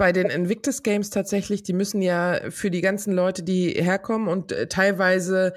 bei 0.00 0.10
den 0.12 0.30
Invictus 0.30 0.82
Games 0.82 1.10
tatsächlich, 1.10 1.62
die 1.62 1.74
müssen 1.74 2.00
ja 2.00 2.40
für 2.48 2.70
die 2.70 2.80
ganzen 2.80 3.12
Leute, 3.12 3.42
die 3.42 3.72
herkommen 3.72 4.28
und 4.28 4.50
äh, 4.50 4.66
teilweise 4.66 5.52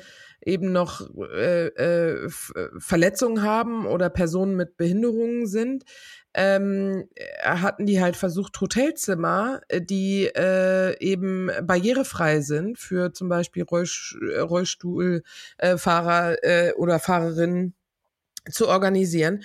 eben 0.45 0.73
noch 0.73 1.09
äh, 1.33 1.67
äh, 1.67 2.29
Verletzungen 2.77 3.41
haben 3.41 3.85
oder 3.85 4.09
Personen 4.09 4.57
mit 4.57 4.75
Behinderungen 4.75 5.47
sind, 5.47 5.85
ähm, 6.33 7.07
hatten 7.41 7.85
die 7.85 8.01
halt 8.01 8.17
versucht, 8.17 8.59
Hotelzimmer, 8.59 9.61
äh, 9.69 9.81
die 9.81 10.25
äh, 10.25 10.99
eben 10.99 11.49
barrierefrei 11.61 12.41
sind 12.41 12.77
für 12.77 13.13
zum 13.13 13.29
Beispiel 13.29 13.63
Rollstuhlfahrer 13.63 16.43
äh, 16.43 16.67
äh, 16.67 16.73
oder 16.73 16.99
Fahrerinnen 16.99 17.75
zu 18.51 18.67
organisieren. 18.67 19.43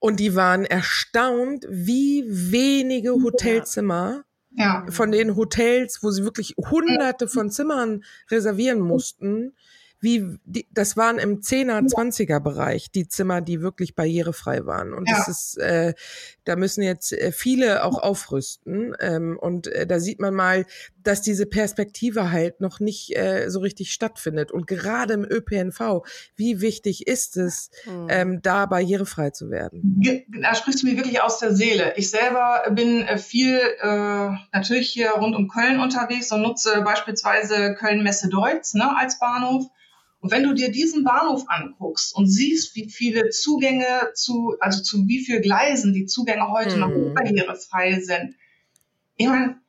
Und 0.00 0.18
die 0.18 0.34
waren 0.34 0.64
erstaunt, 0.64 1.64
wie 1.70 2.24
wenige 2.26 3.12
Hotelzimmer 3.12 4.24
ja. 4.54 4.84
von 4.90 5.12
den 5.12 5.36
Hotels, 5.36 6.02
wo 6.02 6.10
sie 6.10 6.24
wirklich 6.24 6.54
hunderte 6.58 7.28
von 7.28 7.50
Zimmern 7.50 8.04
reservieren 8.30 8.80
mussten, 8.80 9.54
wie 10.02 10.36
die, 10.44 10.66
das 10.72 10.96
waren 10.96 11.18
im 11.18 11.40
10er, 11.40 11.88
20er 11.88 12.40
Bereich 12.40 12.90
die 12.90 13.06
Zimmer, 13.06 13.40
die 13.40 13.62
wirklich 13.62 13.94
barrierefrei 13.94 14.66
waren. 14.66 14.92
Und 14.92 15.08
ja. 15.08 15.16
das 15.16 15.28
ist, 15.28 15.58
äh, 15.58 15.94
da 16.44 16.56
müssen 16.56 16.82
jetzt 16.82 17.12
äh, 17.12 17.30
viele 17.30 17.84
auch 17.84 18.02
aufrüsten. 18.02 18.96
Ähm, 18.98 19.38
und 19.40 19.68
äh, 19.68 19.86
da 19.86 20.00
sieht 20.00 20.20
man 20.20 20.34
mal, 20.34 20.66
dass 21.04 21.22
diese 21.22 21.46
Perspektive 21.46 22.32
halt 22.32 22.60
noch 22.60 22.80
nicht 22.80 23.16
äh, 23.16 23.48
so 23.48 23.60
richtig 23.60 23.92
stattfindet. 23.92 24.50
Und 24.50 24.66
gerade 24.66 25.14
im 25.14 25.24
ÖPNV, 25.24 26.02
wie 26.34 26.60
wichtig 26.60 27.06
ist 27.06 27.36
es, 27.36 27.70
mhm. 27.86 28.06
ähm, 28.10 28.42
da 28.42 28.66
barrierefrei 28.66 29.30
zu 29.30 29.50
werden? 29.50 30.02
Da 30.40 30.56
sprichst 30.56 30.82
du 30.82 30.88
mir 30.88 30.96
wirklich 30.96 31.22
aus 31.22 31.38
der 31.38 31.54
Seele. 31.54 31.94
Ich 31.96 32.10
selber 32.10 32.64
bin 32.72 33.02
äh, 33.02 33.18
viel 33.18 33.56
äh, 33.80 34.30
natürlich 34.52 34.90
hier 34.90 35.10
rund 35.12 35.36
um 35.36 35.46
Köln 35.46 35.78
unterwegs 35.78 36.32
und 36.32 36.42
nutze 36.42 36.82
beispielsweise 36.82 37.74
Köln-Messe-Deutz 37.74 38.74
ne, 38.74 38.96
als 38.96 39.20
Bahnhof. 39.20 39.66
Und 40.22 40.30
wenn 40.30 40.44
du 40.44 40.54
dir 40.54 40.70
diesen 40.70 41.02
Bahnhof 41.02 41.42
anguckst 41.48 42.14
und 42.14 42.28
siehst, 42.28 42.76
wie 42.76 42.88
viele 42.88 43.30
Zugänge 43.30 44.12
zu, 44.14 44.54
also 44.60 44.80
zu 44.80 45.08
wie 45.08 45.18
viel 45.24 45.40
Gleisen 45.40 45.92
die 45.92 46.06
Zugänge 46.06 46.48
heute 46.48 46.76
mhm. 46.76 46.80
noch 46.80 47.14
barrierefrei 47.14 48.00
sind, 48.00 48.36
ich 49.16 49.26
meine, 49.26 49.60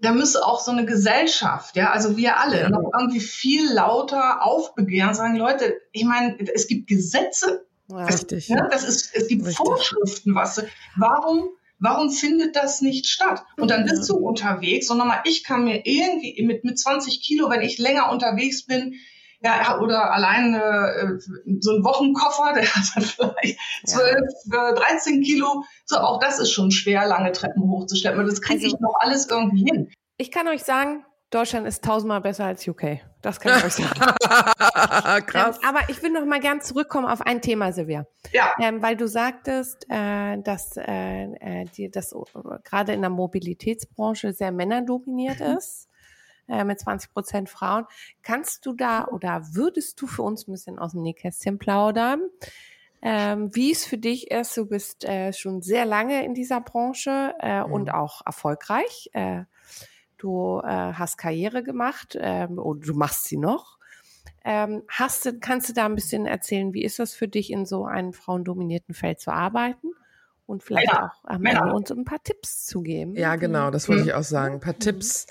da 0.00 0.12
müsste 0.12 0.44
auch 0.44 0.60
so 0.60 0.72
eine 0.72 0.86
Gesellschaft, 0.86 1.76
ja, 1.76 1.92
also 1.92 2.16
wir 2.16 2.38
alle, 2.38 2.62
ja. 2.62 2.68
noch 2.68 2.90
irgendwie 2.98 3.20
viel 3.20 3.72
lauter 3.72 4.44
aufbegehren, 4.44 5.14
sagen, 5.14 5.36
Leute, 5.36 5.76
ich 5.92 6.04
meine, 6.04 6.36
es 6.52 6.66
gibt 6.66 6.88
Gesetze, 6.88 7.64
ja, 7.88 8.04
richtig. 8.04 8.48
Ja, 8.48 8.66
das 8.68 8.82
ist, 8.82 9.14
es 9.14 9.28
gibt 9.28 9.46
richtig. 9.46 9.56
Vorschriften, 9.56 10.34
was, 10.34 10.64
warum, 10.96 11.50
warum 11.78 12.10
findet 12.10 12.56
das 12.56 12.80
nicht 12.80 13.06
statt? 13.06 13.44
Und 13.56 13.70
dann 13.70 13.84
bist 13.84 14.08
du 14.10 14.16
unterwegs 14.16 14.90
und 14.90 14.98
nochmal, 14.98 15.20
ich 15.24 15.44
kann 15.44 15.64
mir 15.64 15.82
irgendwie 15.84 16.42
mit, 16.42 16.64
mit 16.64 16.76
20 16.76 17.22
Kilo, 17.22 17.48
wenn 17.50 17.62
ich 17.62 17.78
länger 17.78 18.10
unterwegs 18.10 18.66
bin, 18.66 18.96
ja, 19.40 19.78
oder 19.80 20.12
allein 20.12 20.54
äh, 20.54 21.18
so 21.60 21.72
ein 21.72 21.84
Wochenkoffer, 21.84 22.52
der 22.54 22.64
hat 22.64 22.84
dann 22.94 23.04
vielleicht 23.04 23.58
12, 23.86 24.16
ja. 24.52 24.70
äh, 24.70 24.74
13 24.74 25.22
Kilo. 25.22 25.64
So, 25.84 25.98
auch 25.98 26.20
das 26.20 26.38
ist 26.38 26.52
schon 26.52 26.70
schwer, 26.70 27.06
lange 27.06 27.32
Treppen 27.32 27.62
hochzuschleppen. 27.62 28.20
Und 28.20 28.26
das 28.26 28.40
kriege 28.40 28.64
also, 28.64 28.76
ich 28.76 28.80
noch 28.80 28.94
alles 29.00 29.28
irgendwie 29.28 29.64
hin. 29.64 29.90
Ich 30.16 30.30
kann 30.30 30.48
euch 30.48 30.62
sagen, 30.62 31.04
Deutschland 31.30 31.66
ist 31.66 31.84
tausendmal 31.84 32.20
besser 32.20 32.44
als 32.44 32.66
UK. 32.66 33.00
Das 33.20 33.40
kann 33.40 33.58
ich 33.58 33.64
euch 33.64 33.72
sagen. 33.72 33.90
Krass. 35.26 35.58
Ähm, 35.58 35.68
aber 35.68 35.80
ich 35.88 36.00
will 36.02 36.10
noch 36.10 36.24
mal 36.24 36.40
gern 36.40 36.60
zurückkommen 36.60 37.06
auf 37.06 37.20
ein 37.20 37.42
Thema, 37.42 37.72
Silvia. 37.72 38.06
Ja. 38.32 38.52
Ähm, 38.60 38.80
weil 38.80 38.96
du 38.96 39.08
sagtest, 39.08 39.86
äh, 39.88 40.40
dass 40.40 40.76
äh, 40.76 41.24
äh 41.24 41.64
die, 41.76 41.90
das 41.90 42.14
gerade 42.62 42.92
in 42.92 43.00
der 43.00 43.10
Mobilitätsbranche 43.10 44.32
sehr 44.32 44.52
männerdominiert 44.52 45.40
mhm. 45.40 45.56
ist 45.58 45.88
äh, 46.48 46.64
mit 46.64 46.80
20 46.80 47.12
Prozent 47.12 47.48
Frauen. 47.48 47.84
Kannst 48.22 48.66
du 48.66 48.72
da 48.72 49.06
oder 49.06 49.42
würdest 49.52 50.00
du 50.00 50.06
für 50.06 50.22
uns 50.22 50.46
ein 50.46 50.52
bisschen 50.52 50.78
aus 50.78 50.92
dem 50.92 51.02
Nähkästchen 51.02 51.58
plaudern? 51.58 52.22
Ähm, 53.02 53.54
wie 53.54 53.72
es 53.72 53.84
für 53.84 53.98
dich 53.98 54.30
ist, 54.30 54.56
du 54.56 54.66
bist 54.66 55.04
äh, 55.04 55.32
schon 55.32 55.62
sehr 55.62 55.84
lange 55.84 56.24
in 56.24 56.34
dieser 56.34 56.60
Branche 56.60 57.34
äh, 57.40 57.64
mhm. 57.64 57.72
und 57.72 57.94
auch 57.94 58.22
erfolgreich. 58.24 59.10
Äh, 59.12 59.44
du 60.18 60.60
äh, 60.64 60.66
hast 60.68 61.18
Karriere 61.18 61.62
gemacht 61.62 62.16
ähm, 62.20 62.58
und 62.58 62.88
du 62.88 62.94
machst 62.94 63.24
sie 63.24 63.36
noch. 63.36 63.78
Ähm, 64.44 64.82
hast 64.88 65.26
du, 65.26 65.38
kannst 65.38 65.68
du 65.68 65.72
da 65.72 65.86
ein 65.86 65.94
bisschen 65.94 66.26
erzählen, 66.26 66.72
wie 66.72 66.84
ist 66.84 66.98
das 66.98 67.14
für 67.14 67.28
dich, 67.28 67.50
in 67.50 67.66
so 67.66 67.84
einem 67.84 68.12
frauendominierten 68.12 68.94
Feld 68.94 69.20
zu 69.20 69.32
arbeiten? 69.32 69.88
Und 70.46 70.62
vielleicht 70.62 70.92
ja, 70.92 71.06
auch 71.06 71.24
am 71.24 71.44
Ende 71.44 71.72
uns 71.74 71.90
ein 71.90 72.04
paar 72.04 72.22
Tipps 72.22 72.64
zu 72.64 72.80
geben. 72.80 73.16
Ja, 73.16 73.34
genau, 73.34 73.72
das 73.72 73.88
wollte 73.88 74.02
mhm. 74.02 74.08
ich 74.08 74.14
auch 74.14 74.22
sagen. 74.22 74.54
Ein 74.54 74.60
paar 74.60 74.74
mhm. 74.74 74.78
Tipps, 74.78 75.26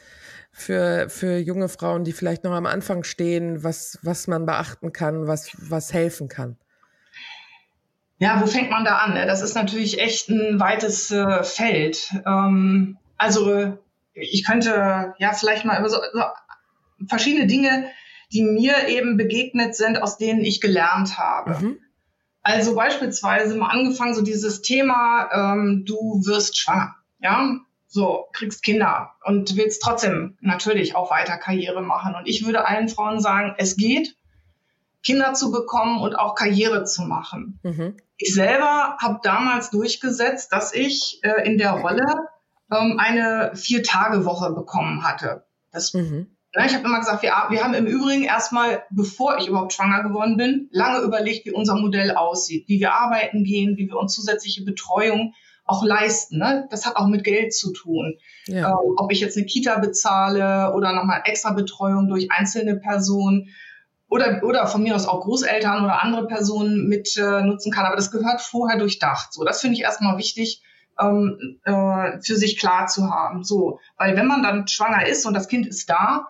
für, 0.58 1.10
für 1.10 1.38
junge 1.38 1.68
Frauen, 1.68 2.06
die 2.06 2.14
vielleicht 2.14 2.46
noch 2.46 2.54
am 2.54 2.66
Anfang 2.66 3.04
stehen, 3.04 3.66
was, 3.66 4.00
was 4.04 4.28
man 4.28 4.46
beachten 4.46 4.94
kann, 4.94 5.28
was, 5.28 5.52
was 5.58 5.94
helfen 5.94 6.30
kann? 6.30 6.56
Ja, 8.20 8.42
wo 8.42 8.48
fängt 8.48 8.70
man 8.70 8.86
da 8.86 9.00
an? 9.00 9.16
Ne? 9.16 9.26
Das 9.26 9.42
ist 9.42 9.54
natürlich 9.54 10.00
echt 10.00 10.30
ein 10.30 10.58
weites 10.58 11.12
äh, 11.12 11.44
Feld. 11.44 12.10
Ähm, 12.26 12.98
also 13.18 13.78
ich 14.14 14.46
könnte 14.46 15.14
ja 15.18 15.34
vielleicht 15.34 15.66
mal 15.66 15.78
über 15.78 15.90
so, 15.90 15.98
so 16.14 16.24
verschiedene 17.10 17.48
Dinge, 17.48 17.92
die 18.32 18.44
mir 18.44 18.88
eben 18.88 19.18
begegnet 19.18 19.76
sind, 19.76 20.02
aus 20.02 20.18
denen 20.18 20.40
ich 20.40 20.62
gelernt 20.62 21.18
habe. 21.18 21.60
Mhm. 21.60 21.80
Also 22.44 22.76
beispielsweise 22.76 23.56
mal 23.56 23.72
angefangen 23.72 24.16
so 24.16 24.22
dieses 24.22 24.62
Thema, 24.62 25.30
ähm, 25.34 25.84
du 25.86 26.22
wirst 26.26 26.58
schwanger. 26.58 26.96
Ja, 27.20 27.58
so, 27.88 28.28
kriegst 28.34 28.64
Kinder 28.64 29.12
und 29.24 29.56
willst 29.56 29.82
trotzdem 29.82 30.38
natürlich 30.42 30.96
auch 30.96 31.12
weiter 31.12 31.38
Karriere 31.38 31.82
machen. 31.82 32.16
Und 32.16 32.28
ich 32.28 32.46
würde 32.46 32.66
allen 32.68 32.90
Frauen 32.90 33.22
sagen, 33.22 33.56
es 33.58 33.78
geht, 33.78 34.16
Kinder 35.04 35.34
zu 35.34 35.52
bekommen 35.52 36.02
und 36.02 36.16
auch 36.16 36.36
Karriere 36.36 36.84
zu 36.84 37.04
machen. 37.04 37.60
Mhm. 37.64 37.98
Ich 38.18 38.34
selber 38.34 38.98
habe 39.00 39.20
damals 39.22 39.70
durchgesetzt, 39.70 40.52
dass 40.52 40.74
ich 40.74 41.20
äh, 41.22 41.46
in 41.46 41.58
der 41.58 41.74
Rolle 41.74 42.06
ähm, 42.72 43.00
eine 43.00 43.52
Vier-Tage-Woche 43.56 44.54
bekommen 44.54 45.04
hatte. 45.04 45.46
Das, 45.72 45.94
mhm. 45.94 46.36
ne, 46.56 46.66
ich 46.66 46.74
habe 46.74 46.86
immer 46.86 47.00
gesagt, 47.00 47.22
wir, 47.22 47.34
wir 47.50 47.64
haben 47.64 47.76
im 47.76 47.86
Übrigen 47.86 48.24
erstmal, 48.24 48.84
bevor 48.90 49.38
ich 49.38 49.48
überhaupt 49.48 49.74
schwanger 49.74 50.02
geworden 50.04 50.38
bin, 50.38 50.70
lange 50.72 51.04
überlegt, 51.04 51.46
wie 51.46 51.52
unser 51.52 51.76
Modell 51.76 52.16
aussieht, 52.16 52.68
wie 52.68 52.80
wir 52.80 52.94
arbeiten 52.94 53.44
gehen, 53.44 53.78
wie 53.78 53.88
wir 53.88 53.98
uns 53.98 54.16
zusätzliche 54.16 54.64
Betreuung 54.64 55.34
auch 55.66 55.84
leisten. 55.84 56.38
Ne? 56.38 56.68
Das 56.70 56.86
hat 56.86 56.96
auch 56.96 57.08
mit 57.08 57.24
Geld 57.24 57.54
zu 57.54 57.74
tun. 57.74 58.18
Ja. 58.46 58.70
Ähm, 58.70 58.94
ob 58.98 59.12
ich 59.12 59.20
jetzt 59.20 59.36
eine 59.36 59.46
Kita 59.46 59.80
bezahle 59.80 60.74
oder 60.74 60.94
nochmal 60.94 61.24
extra 61.26 61.52
Betreuung 61.52 62.08
durch 62.08 62.32
einzelne 62.32 62.76
Personen 62.76 63.50
oder, 64.08 64.44
oder 64.44 64.68
von 64.68 64.84
mir 64.84 64.96
aus 64.96 65.08
auch 65.08 65.22
Großeltern 65.22 65.84
oder 65.84 66.04
andere 66.04 66.28
Personen 66.28 66.88
mit 66.88 67.18
äh, 67.18 67.42
nutzen 67.42 67.72
kann. 67.72 67.86
Aber 67.86 67.96
das 67.96 68.12
gehört 68.12 68.42
vorher 68.42 68.78
durchdacht. 68.78 69.34
So, 69.34 69.44
das 69.44 69.62
finde 69.62 69.76
ich 69.76 69.82
erstmal 69.82 70.18
wichtig, 70.18 70.62
ähm, 71.00 71.60
äh, 71.66 72.22
für 72.22 72.36
sich 72.36 72.60
klar 72.60 72.86
zu 72.86 73.10
haben. 73.10 73.44
So, 73.44 73.80
weil 73.98 74.16
wenn 74.16 74.28
man 74.28 74.44
dann 74.44 74.68
schwanger 74.68 75.08
ist 75.08 75.26
und 75.26 75.34
das 75.34 75.48
Kind 75.48 75.66
ist 75.66 75.90
da, 75.90 76.28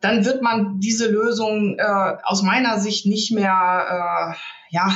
dann 0.00 0.24
wird 0.24 0.42
man 0.42 0.80
diese 0.80 1.08
Lösung 1.08 1.78
äh, 1.78 2.16
aus 2.24 2.42
meiner 2.42 2.80
Sicht 2.80 3.06
nicht 3.06 3.32
mehr 3.32 4.34
äh, 4.34 4.74
ja, 4.74 4.92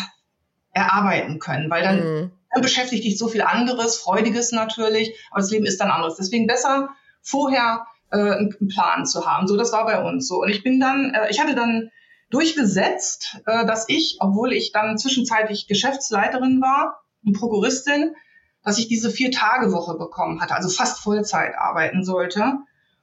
erarbeiten 0.73 1.39
können, 1.39 1.71
weil 1.71 1.83
dann 1.85 1.99
mhm 1.99 2.31
dann 2.55 2.63
beschäftigt 2.63 3.05
dich 3.05 3.19
so 3.19 3.29
viel 3.29 3.43
anderes, 3.43 3.97
Freudiges 3.97 4.53
natürlich, 4.53 5.15
aber 5.31 5.41
das 5.41 5.51
Leben 5.51 5.67
ist 5.67 5.81
dann 5.81 5.91
anderes. 5.91 6.17
Deswegen 6.17 6.47
besser 6.47 6.91
vorher 7.21 7.87
äh, 8.11 8.17
einen 8.17 8.69
Plan 8.69 9.07
zu 9.07 9.27
haben. 9.27 9.47
So, 9.47 9.57
das 9.57 9.73
war 9.73 9.85
bei 9.85 10.03
uns 10.03 10.29
so. 10.29 10.41
Und 10.43 10.51
ich 10.51 10.63
bin 10.63 10.79
dann, 10.79 11.13
äh, 11.15 11.31
ich 11.31 11.41
hatte 11.41 11.55
dann 11.55 11.91
durchgesetzt, 12.31 13.39
äh, 13.47 13.67
dass 13.67 13.89
ich, 13.89 14.19
obwohl 14.21 14.53
ich 14.53 14.73
dann 14.73 14.99
zwischenzeitlich 14.99 15.67
Geschäftsleiterin 15.67 16.61
war 16.61 17.03
und 17.25 17.37
Prokuristin, 17.37 18.15
dass 18.63 18.79
ich 18.79 18.89
diese 18.89 19.11
Vier-Tage-Woche 19.11 19.99
bekommen 19.99 20.41
hatte, 20.41 20.55
also 20.55 20.69
fast 20.69 21.01
Vollzeit 21.01 21.55
arbeiten 21.57 22.05
sollte. 22.05 22.59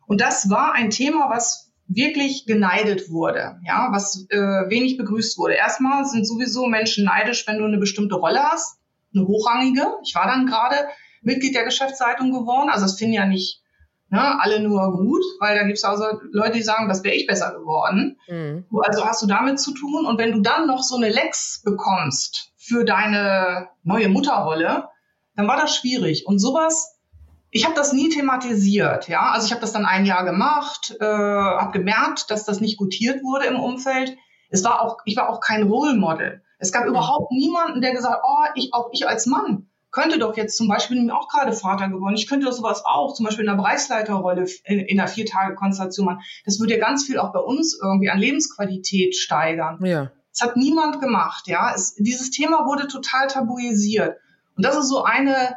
Und 0.07 0.21
das 0.21 0.49
war 0.49 0.73
ein 0.73 0.89
Thema, 0.89 1.29
was 1.29 1.71
wirklich 1.87 2.45
geneidet 2.45 3.09
wurde, 3.09 3.59
ja, 3.65 3.89
was 3.91 4.25
äh, 4.29 4.37
wenig 4.37 4.97
begrüßt 4.97 5.37
wurde. 5.37 5.55
Erstmal 5.55 6.05
sind 6.05 6.25
sowieso 6.25 6.67
Menschen 6.67 7.03
neidisch, 7.03 7.45
wenn 7.47 7.57
du 7.57 7.65
eine 7.65 7.77
bestimmte 7.77 8.15
Rolle 8.15 8.41
hast 8.41 8.80
eine 9.13 9.27
hochrangige. 9.27 9.85
Ich 10.03 10.15
war 10.15 10.25
dann 10.25 10.45
gerade 10.45 10.75
Mitglied 11.21 11.55
der 11.55 11.65
Geschäftsleitung 11.65 12.31
geworden. 12.31 12.69
Also 12.69 12.85
das 12.85 12.97
finden 12.97 13.13
ja 13.13 13.25
nicht 13.25 13.61
ne, 14.11 14.39
alle 14.41 14.59
nur 14.59 14.91
gut, 14.91 15.23
weil 15.39 15.57
da 15.57 15.63
gibt 15.63 15.77
es 15.77 15.83
also 15.83 16.05
Leute, 16.31 16.53
die 16.53 16.63
sagen, 16.63 16.87
das 16.87 17.03
wäre 17.03 17.15
ich 17.15 17.25
besser 17.25 17.51
geworden. 17.53 18.19
Mhm. 18.27 18.65
Also 18.83 19.05
hast 19.05 19.21
du 19.21 19.27
damit 19.27 19.59
zu 19.59 19.73
tun. 19.73 20.05
Und 20.05 20.19
wenn 20.19 20.31
du 20.31 20.41
dann 20.41 20.67
noch 20.67 20.83
so 20.83 20.97
eine 20.97 21.09
Lex 21.09 21.61
bekommst 21.63 22.51
für 22.57 22.83
deine 22.83 23.69
neue 23.83 24.09
Mutterrolle, 24.09 24.89
dann 25.35 25.47
war 25.47 25.57
das 25.57 25.75
schwierig. 25.75 26.27
Und 26.27 26.39
sowas, 26.39 26.99
ich 27.49 27.65
habe 27.65 27.75
das 27.75 27.93
nie 27.93 28.09
thematisiert. 28.09 29.07
Ja, 29.07 29.31
also 29.31 29.45
ich 29.45 29.51
habe 29.51 29.61
das 29.61 29.73
dann 29.73 29.85
ein 29.85 30.05
Jahr 30.05 30.25
gemacht, 30.25 30.95
äh, 30.99 31.05
habe 31.05 31.77
gemerkt, 31.77 32.29
dass 32.29 32.45
das 32.45 32.61
nicht 32.61 32.77
gutiert 32.77 33.23
wurde 33.23 33.45
im 33.45 33.59
Umfeld. 33.59 34.15
Es 34.49 34.63
war 34.63 34.81
auch, 34.81 34.97
ich 35.05 35.15
war 35.15 35.29
auch 35.29 35.39
kein 35.39 35.63
Role 35.63 35.95
Model. 35.95 36.43
Es 36.61 36.71
gab 36.71 36.85
überhaupt 36.85 37.31
niemanden, 37.31 37.81
der 37.81 37.91
gesagt, 37.91 38.21
oh, 38.23 38.45
ich, 38.53 38.71
auch 38.71 38.89
ich 38.93 39.07
als 39.07 39.25
Mann 39.25 39.67
könnte 39.89 40.19
doch 40.19 40.37
jetzt 40.37 40.55
zum 40.55 40.67
Beispiel, 40.67 40.97
bin 40.97 41.11
auch 41.11 41.27
gerade 41.27 41.53
Vater 41.53 41.89
geworden, 41.89 42.15
ich 42.15 42.27
könnte 42.27 42.45
doch 42.45 42.53
sowas 42.53 42.83
auch, 42.85 43.13
zum 43.13 43.25
Beispiel 43.25 43.45
in 43.45 43.51
der 43.51 43.57
Bereichsleiterrolle 43.57 44.45
in, 44.63 44.79
in 44.79 44.99
einer 44.99 45.09
Vier-Tage-Konstellation 45.09 46.05
machen. 46.05 46.21
Das 46.45 46.59
würde 46.59 46.75
ja 46.75 46.79
ganz 46.79 47.05
viel 47.05 47.17
auch 47.17 47.33
bei 47.33 47.39
uns 47.39 47.77
irgendwie 47.81 48.09
an 48.09 48.19
Lebensqualität 48.19 49.15
steigern. 49.15 49.83
Ja. 49.83 50.11
Das 50.31 50.47
hat 50.47 50.55
niemand 50.55 51.01
gemacht, 51.01 51.47
ja. 51.47 51.73
Es, 51.75 51.95
dieses 51.95 52.29
Thema 52.29 52.65
wurde 52.65 52.87
total 52.87 53.27
tabuisiert. 53.27 54.17
Und 54.55 54.63
das 54.63 54.77
ist 54.77 54.87
so 54.87 55.03
eine 55.03 55.55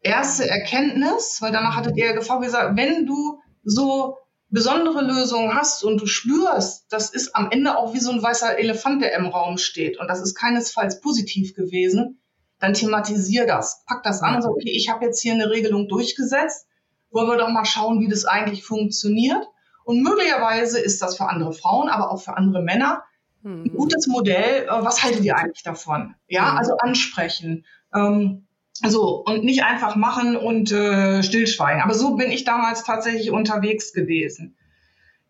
erste 0.00 0.48
Erkenntnis, 0.48 1.38
weil 1.40 1.52
danach 1.52 1.76
hattet 1.76 1.96
ihr 1.96 2.14
Gefahr 2.14 2.40
gesagt, 2.40 2.76
wenn 2.76 3.06
du 3.06 3.40
so 3.64 4.16
besondere 4.50 5.02
Lösungen 5.02 5.54
hast 5.54 5.84
und 5.84 6.00
du 6.00 6.06
spürst, 6.06 6.86
das 6.90 7.10
ist 7.10 7.34
am 7.34 7.50
Ende 7.50 7.76
auch 7.76 7.92
wie 7.92 8.00
so 8.00 8.10
ein 8.10 8.22
weißer 8.22 8.58
Elefant, 8.58 9.02
der 9.02 9.14
im 9.14 9.26
Raum 9.26 9.58
steht 9.58 9.98
und 9.98 10.08
das 10.08 10.20
ist 10.20 10.34
keinesfalls 10.34 11.00
positiv 11.00 11.54
gewesen, 11.54 12.20
dann 12.58 12.74
thematisier 12.74 13.46
das. 13.46 13.84
Pack 13.86 14.02
das 14.02 14.22
an 14.22 14.36
und 14.36 14.42
sag, 14.42 14.50
okay, 14.50 14.70
ich 14.70 14.88
habe 14.88 15.04
jetzt 15.04 15.20
hier 15.20 15.34
eine 15.34 15.50
Regelung 15.50 15.88
durchgesetzt, 15.88 16.66
wollen 17.10 17.28
wir 17.28 17.36
doch 17.36 17.50
mal 17.50 17.64
schauen, 17.64 18.00
wie 18.00 18.08
das 18.08 18.24
eigentlich 18.24 18.64
funktioniert. 18.64 19.46
Und 19.84 20.02
möglicherweise 20.02 20.78
ist 20.78 21.00
das 21.00 21.16
für 21.16 21.28
andere 21.28 21.52
Frauen, 21.52 21.88
aber 21.88 22.10
auch 22.10 22.20
für 22.20 22.36
andere 22.36 22.62
Männer 22.62 23.04
ein 23.44 23.62
mhm. 23.62 23.74
gutes 23.74 24.06
Modell. 24.06 24.64
Äh, 24.64 24.68
was 24.68 25.02
haltet 25.02 25.24
ihr 25.24 25.36
eigentlich 25.36 25.62
davon? 25.62 26.14
Ja, 26.26 26.52
mhm. 26.52 26.58
also 26.58 26.76
ansprechen. 26.78 27.64
Ähm, 27.94 28.47
so, 28.86 29.24
und 29.24 29.44
nicht 29.44 29.64
einfach 29.64 29.96
machen 29.96 30.36
und 30.36 30.70
äh, 30.72 31.22
stillschweigen. 31.22 31.82
Aber 31.82 31.94
so 31.94 32.14
bin 32.16 32.30
ich 32.30 32.44
damals 32.44 32.84
tatsächlich 32.84 33.30
unterwegs 33.30 33.92
gewesen. 33.92 34.56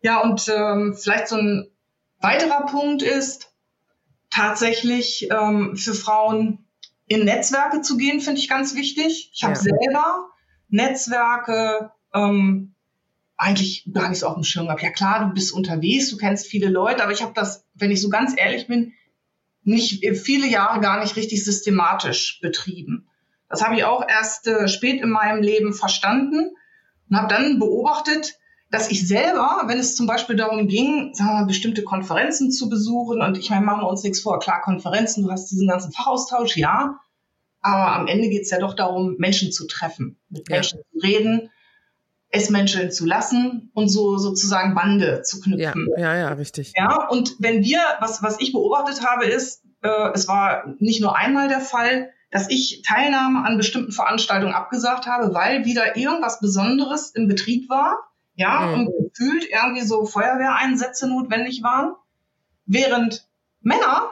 Ja, 0.01 0.21
und 0.21 0.47
ähm, 0.47 0.95
vielleicht 0.97 1.27
so 1.27 1.35
ein 1.35 1.67
weiterer 2.21 2.65
Punkt 2.65 3.01
ist 3.01 3.53
tatsächlich 4.29 5.29
ähm, 5.31 5.75
für 5.75 5.93
Frauen 5.93 6.65
in 7.07 7.25
Netzwerke 7.25 7.81
zu 7.81 7.97
gehen, 7.97 8.21
finde 8.21 8.39
ich 8.39 8.47
ganz 8.47 8.75
wichtig. 8.75 9.31
Ich 9.33 9.43
habe 9.43 9.55
ja. 9.55 9.59
selber 9.59 10.29
Netzwerke 10.69 11.91
ähm, 12.13 12.75
eigentlich 13.35 13.89
gar 13.91 14.09
nicht 14.09 14.19
so 14.19 14.27
auf 14.27 14.35
dem 14.35 14.43
Schirm 14.43 14.65
gehabt. 14.65 14.83
Ja 14.83 14.91
klar, 14.91 15.27
du 15.27 15.33
bist 15.33 15.51
unterwegs, 15.51 16.09
du 16.11 16.17
kennst 16.17 16.45
viele 16.45 16.67
Leute, 16.67 17.01
aber 17.03 17.11
ich 17.11 17.23
habe 17.23 17.33
das, 17.33 17.65
wenn 17.73 17.89
ich 17.89 18.01
so 18.01 18.09
ganz 18.09 18.33
ehrlich 18.37 18.67
bin, 18.67 18.93
nicht 19.63 20.05
viele 20.19 20.47
Jahre 20.47 20.79
gar 20.81 21.01
nicht 21.01 21.15
richtig 21.15 21.43
systematisch 21.43 22.39
betrieben. 22.41 23.07
Das 23.49 23.63
habe 23.63 23.75
ich 23.75 23.83
auch 23.83 24.07
erst 24.07 24.47
äh, 24.47 24.67
spät 24.67 25.01
in 25.01 25.09
meinem 25.09 25.41
Leben 25.41 25.73
verstanden 25.73 26.51
und 27.09 27.17
habe 27.17 27.27
dann 27.27 27.59
beobachtet, 27.59 28.35
dass 28.71 28.91
ich 28.91 29.07
selber, 29.07 29.63
wenn 29.65 29.79
es 29.79 29.95
zum 29.95 30.05
Beispiel 30.05 30.35
darum 30.35 30.67
ging, 30.67 31.11
sagen 31.13 31.29
wir 31.31 31.39
mal, 31.39 31.45
bestimmte 31.45 31.83
Konferenzen 31.83 32.51
zu 32.51 32.69
besuchen, 32.69 33.21
und 33.21 33.37
ich 33.37 33.49
meine, 33.49 33.65
machen 33.65 33.81
wir 33.81 33.87
uns 33.87 34.03
nichts 34.03 34.21
vor, 34.21 34.39
klar, 34.39 34.61
Konferenzen, 34.61 35.23
du 35.23 35.31
hast 35.31 35.49
diesen 35.49 35.67
ganzen 35.67 35.91
Fachaustausch, 35.91 36.55
ja, 36.55 36.99
aber 37.61 37.95
am 37.95 38.07
Ende 38.07 38.29
geht 38.29 38.43
es 38.43 38.51
ja 38.51 38.59
doch 38.59 38.75
darum, 38.75 39.15
Menschen 39.17 39.51
zu 39.51 39.65
treffen, 39.65 40.17
mit 40.29 40.47
Menschen 40.49 40.79
ja. 40.79 40.83
zu 40.91 41.07
reden, 41.07 41.49
es 42.29 42.51
Menschen 42.51 42.91
zu 42.91 43.07
lassen 43.07 43.71
und 43.73 43.89
so 43.89 44.19
sozusagen 44.19 44.75
Bande 44.75 45.23
zu 45.23 45.39
knüpfen. 45.39 45.87
Ja, 45.97 46.13
ja, 46.13 46.15
ja 46.15 46.29
richtig. 46.33 46.73
Ja, 46.75 47.07
und 47.09 47.35
wenn 47.39 47.63
wir, 47.63 47.79
was, 47.99 48.21
was 48.21 48.39
ich 48.39 48.53
beobachtet 48.53 49.03
habe, 49.03 49.25
ist, 49.25 49.63
äh, 49.81 50.11
es 50.13 50.27
war 50.27 50.75
nicht 50.77 51.01
nur 51.01 51.17
einmal 51.17 51.47
der 51.47 51.59
Fall, 51.59 52.11
dass 52.31 52.49
ich 52.49 52.83
Teilnahme 52.85 53.43
an 53.45 53.57
bestimmten 53.57 53.91
Veranstaltungen 53.91 54.53
abgesagt 54.53 55.07
habe, 55.07 55.33
weil 55.33 55.65
wieder 55.65 55.97
irgendwas 55.97 56.39
Besonderes 56.39 57.11
im 57.11 57.27
Betrieb 57.27 57.69
war 57.69 57.97
ja, 58.39 58.61
mhm. 58.61 58.73
und 58.87 59.09
gefühlt 59.09 59.49
irgendwie 59.49 59.81
so 59.81 60.05
Feuerwehreinsätze 60.05 61.09
notwendig 61.09 61.61
waren, 61.61 61.93
während 62.65 63.27
Männer 63.61 64.11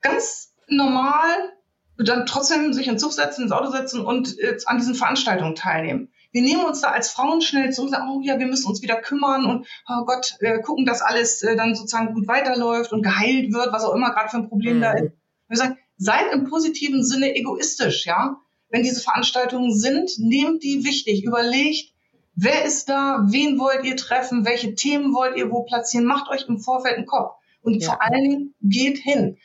ganz 0.00 0.54
normal 0.68 1.52
dann 1.98 2.26
trotzdem 2.26 2.72
sich 2.72 2.86
in 2.88 2.98
Zug 2.98 3.12
setzen, 3.12 3.42
ins 3.42 3.52
Auto 3.52 3.70
setzen 3.70 4.02
und 4.04 4.38
äh, 4.38 4.58
an 4.66 4.78
diesen 4.78 4.94
Veranstaltungen 4.94 5.54
teilnehmen. 5.54 6.12
Wir 6.30 6.42
nehmen 6.42 6.64
uns 6.64 6.82
da 6.82 6.90
als 6.90 7.10
Frauen 7.10 7.40
schnell 7.40 7.72
zurück, 7.72 7.90
sagen, 7.90 8.08
oh 8.10 8.20
ja, 8.22 8.38
wir 8.38 8.46
müssen 8.46 8.68
uns 8.68 8.82
wieder 8.82 9.00
kümmern 9.00 9.46
und 9.46 9.66
oh 9.88 10.04
Gott, 10.04 10.36
äh, 10.40 10.60
gucken, 10.60 10.84
dass 10.84 11.00
alles 11.00 11.42
äh, 11.42 11.56
dann 11.56 11.74
sozusagen 11.74 12.14
gut 12.14 12.28
weiterläuft 12.28 12.92
und 12.92 13.02
geheilt 13.02 13.52
wird, 13.52 13.72
was 13.72 13.84
auch 13.84 13.94
immer 13.94 14.12
gerade 14.12 14.28
für 14.28 14.36
ein 14.36 14.48
Problem 14.48 14.76
mhm. 14.76 14.82
da 14.82 14.92
ist. 14.92 15.12
Wir 15.48 15.56
sagen, 15.56 15.78
seid 15.96 16.32
im 16.32 16.44
positiven 16.44 17.04
Sinne 17.04 17.34
egoistisch, 17.34 18.06
ja. 18.06 18.40
Wenn 18.68 18.82
diese 18.82 19.00
Veranstaltungen 19.00 19.72
sind, 19.72 20.10
nehmt 20.18 20.62
die 20.62 20.84
wichtig, 20.84 21.24
überlegt, 21.24 21.92
Wer 22.36 22.66
ist 22.66 22.90
da? 22.90 23.24
Wen 23.28 23.58
wollt 23.58 23.84
ihr 23.84 23.96
treffen? 23.96 24.44
Welche 24.44 24.74
Themen 24.74 25.14
wollt 25.14 25.38
ihr 25.38 25.50
wo 25.50 25.62
platzieren? 25.62 26.04
Macht 26.06 26.28
euch 26.28 26.46
im 26.48 26.58
Vorfeld 26.58 26.96
einen 26.96 27.06
Kopf. 27.06 27.34
Und 27.62 27.82
ja. 27.82 27.88
vor 27.88 28.02
allen 28.02 28.22
Dingen 28.22 28.54
geht 28.60 28.98
hin. 28.98 29.38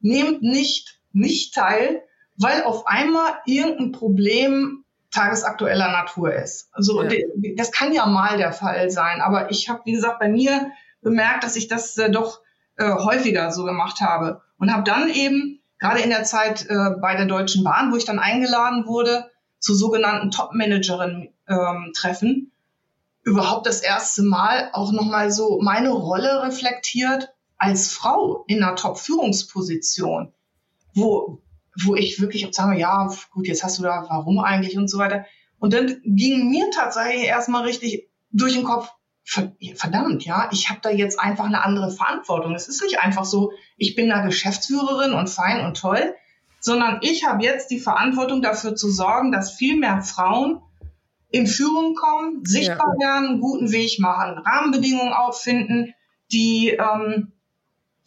Nehmt 0.00 0.42
nicht, 0.42 1.00
nicht 1.12 1.54
teil, 1.54 2.02
weil 2.36 2.62
auf 2.62 2.86
einmal 2.86 3.34
irgendein 3.46 3.90
Problem 3.90 4.84
tagesaktueller 5.10 5.90
Natur 5.90 6.34
ist. 6.34 6.68
Also 6.72 7.02
ja. 7.02 7.20
das 7.56 7.72
kann 7.72 7.92
ja 7.92 8.06
mal 8.06 8.38
der 8.38 8.52
Fall 8.52 8.90
sein. 8.90 9.20
Aber 9.20 9.50
ich 9.50 9.68
habe, 9.68 9.82
wie 9.84 9.92
gesagt, 9.92 10.20
bei 10.20 10.28
mir 10.28 10.70
bemerkt, 11.02 11.42
dass 11.42 11.56
ich 11.56 11.66
das 11.66 11.98
äh, 11.98 12.10
doch 12.10 12.42
äh, 12.76 12.88
häufiger 12.88 13.50
so 13.50 13.64
gemacht 13.64 14.00
habe. 14.00 14.42
Und 14.56 14.72
habe 14.72 14.84
dann 14.84 15.10
eben, 15.10 15.60
gerade 15.78 16.00
in 16.00 16.10
der 16.10 16.24
Zeit 16.24 16.66
äh, 16.68 16.90
bei 17.00 17.16
der 17.16 17.26
Deutschen 17.26 17.64
Bahn, 17.64 17.92
wo 17.92 17.96
ich 17.96 18.04
dann 18.04 18.18
eingeladen 18.18 18.86
wurde, 18.86 19.30
zu 19.58 19.74
sogenannten 19.74 20.30
Top-Managerinnen 20.30 21.34
ähm, 21.48 21.92
überhaupt 23.22 23.66
das 23.66 23.80
erste 23.80 24.22
Mal 24.22 24.70
auch 24.72 24.92
nochmal 24.92 25.30
so 25.32 25.58
meine 25.60 25.90
Rolle 25.90 26.42
reflektiert 26.42 27.34
als 27.58 27.92
Frau 27.92 28.44
in 28.46 28.62
einer 28.62 28.76
Top-Führungsposition, 28.76 30.32
wo, 30.94 31.42
wo 31.82 31.94
ich 31.94 32.20
wirklich 32.20 32.46
sage, 32.52 32.78
ja, 32.78 33.10
gut, 33.32 33.48
jetzt 33.48 33.64
hast 33.64 33.78
du 33.78 33.82
da, 33.82 34.06
warum 34.08 34.38
eigentlich 34.38 34.78
und 34.78 34.88
so 34.88 34.98
weiter. 34.98 35.24
Und 35.58 35.72
dann 35.72 36.00
ging 36.04 36.50
mir 36.50 36.70
tatsächlich 36.70 37.24
erstmal 37.24 37.64
richtig 37.64 38.08
durch 38.30 38.54
den 38.54 38.64
Kopf, 38.64 38.90
verdammt, 39.26 40.24
ja, 40.24 40.48
ich 40.52 40.70
habe 40.70 40.80
da 40.82 40.90
jetzt 40.90 41.18
einfach 41.18 41.46
eine 41.46 41.62
andere 41.62 41.90
Verantwortung. 41.90 42.54
Es 42.54 42.68
ist 42.68 42.82
nicht 42.82 43.00
einfach 43.00 43.24
so, 43.24 43.52
ich 43.76 43.96
bin 43.96 44.08
da 44.08 44.24
Geschäftsführerin 44.24 45.12
und 45.12 45.28
fein 45.28 45.66
und 45.66 45.76
toll, 45.76 46.14
sondern 46.60 47.00
ich 47.02 47.26
habe 47.26 47.42
jetzt 47.42 47.70
die 47.70 47.80
Verantwortung 47.80 48.40
dafür 48.40 48.76
zu 48.76 48.88
sorgen, 48.88 49.32
dass 49.32 49.52
viel 49.52 49.76
mehr 49.76 50.02
Frauen 50.02 50.60
in 51.30 51.46
Führung 51.46 51.96
kommen, 51.96 52.44
sichtbar 52.44 52.94
ja. 53.00 53.06
werden, 53.06 53.28
einen 53.30 53.40
guten 53.40 53.72
Weg 53.72 53.98
machen, 53.98 54.38
Rahmenbedingungen 54.38 55.12
auffinden, 55.12 55.92
die, 56.30 56.70
ähm, 56.70 57.32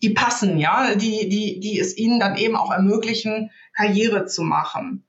die 0.02 0.12
passen, 0.12 0.58
ja, 0.58 0.96
die, 0.96 1.28
die, 1.28 1.60
die 1.60 1.80
es 1.80 1.98
ihnen 1.98 2.20
dann 2.20 2.38
eben 2.38 2.56
auch 2.56 2.72
ermöglichen, 2.72 3.52
Karriere 3.74 4.26
zu 4.26 4.42
machen. 4.42 5.04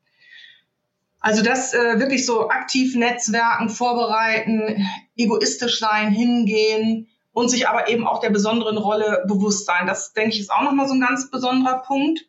Also 1.20 1.42
das 1.42 1.74
äh, 1.74 2.00
wirklich 2.00 2.24
so 2.24 2.48
aktiv 2.48 2.96
Netzwerken 2.96 3.68
vorbereiten, 3.68 4.87
egoistisch 5.16 5.78
sein, 5.78 6.11
hingehen 6.11 7.09
und 7.33 7.50
sich 7.50 7.68
aber 7.68 7.88
eben 7.88 8.06
auch 8.06 8.20
der 8.20 8.30
besonderen 8.30 8.78
Rolle 8.78 9.24
bewusst 9.28 9.66
sein. 9.66 9.87
Das 9.87 10.14
denke 10.14 10.30
ich 10.35 10.40
ist 10.40 10.50
auch 10.50 10.62
nochmal 10.62 10.88
so 10.88 10.94
ein 10.94 11.00
ganz 11.00 11.30
besonderer 11.30 11.83
Punkt. 11.83 12.26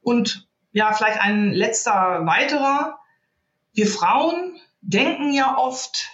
Und 0.00 0.48
ja, 0.72 0.92
vielleicht 0.94 1.20
ein 1.20 1.52
letzter 1.52 2.24
weiterer. 2.24 2.98
Wir 3.74 3.86
Frauen 3.86 4.58
denken 4.80 5.32
ja 5.32 5.58
oft, 5.58 6.08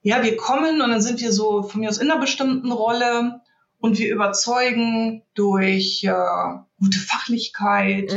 ja, 0.00 0.22
wir 0.22 0.36
kommen 0.36 0.80
und 0.80 0.90
dann 0.90 1.02
sind 1.02 1.20
wir 1.20 1.32
so 1.32 1.62
von 1.62 1.80
mir 1.80 1.90
aus 1.90 1.98
in 1.98 2.10
einer 2.10 2.20
bestimmten 2.20 2.72
Rolle 2.72 3.41
und 3.82 3.98
wir 3.98 4.14
überzeugen 4.14 5.22
durch 5.34 6.04
äh, 6.04 6.12
gute 6.78 6.98
Fachlichkeit, 7.00 8.12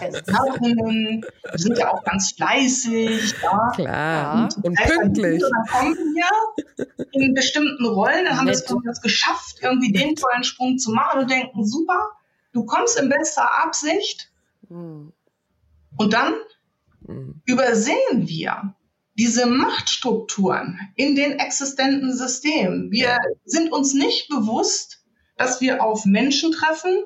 Erfahrungen, 0.00 1.22
wir 1.50 1.58
sind 1.58 1.76
ja 1.76 1.92
auch 1.92 2.02
ganz 2.02 2.32
fleißig, 2.32 3.34
ja. 3.42 3.70
Klar. 3.74 4.48
Und, 4.56 4.64
und 4.64 4.74
pünktlich. 4.74 5.44
Und 5.44 5.52
dann 5.52 5.66
kommen 5.66 5.96
wir 5.96 6.96
in 7.12 7.34
bestimmten 7.34 7.84
Rollen, 7.84 8.24
dann 8.24 8.38
haben 8.38 8.46
wir 8.46 8.54
es 8.54 9.02
geschafft, 9.02 9.58
irgendwie 9.60 9.92
den 9.92 10.16
tollen 10.16 10.44
Sprung 10.44 10.78
zu 10.78 10.92
machen 10.92 11.20
und 11.20 11.30
denken, 11.30 11.66
super, 11.66 12.12
du 12.52 12.64
kommst 12.64 12.98
in 12.98 13.10
bester 13.10 13.62
Absicht. 13.62 14.30
Mhm. 14.70 15.12
Und 15.98 16.12
dann 16.14 16.32
mhm. 17.06 17.42
übersehen 17.44 18.28
wir, 18.28 18.74
diese 19.18 19.44
Machtstrukturen 19.44 20.80
in 20.96 21.16
den 21.16 21.32
existenten 21.32 22.16
Systemen. 22.16 22.90
Wir 22.90 23.18
sind 23.44 23.70
uns 23.70 23.92
nicht 23.92 24.30
bewusst, 24.30 25.01
dass 25.42 25.60
wir 25.60 25.82
auf 25.82 26.04
Menschen 26.04 26.52
treffen, 26.52 27.02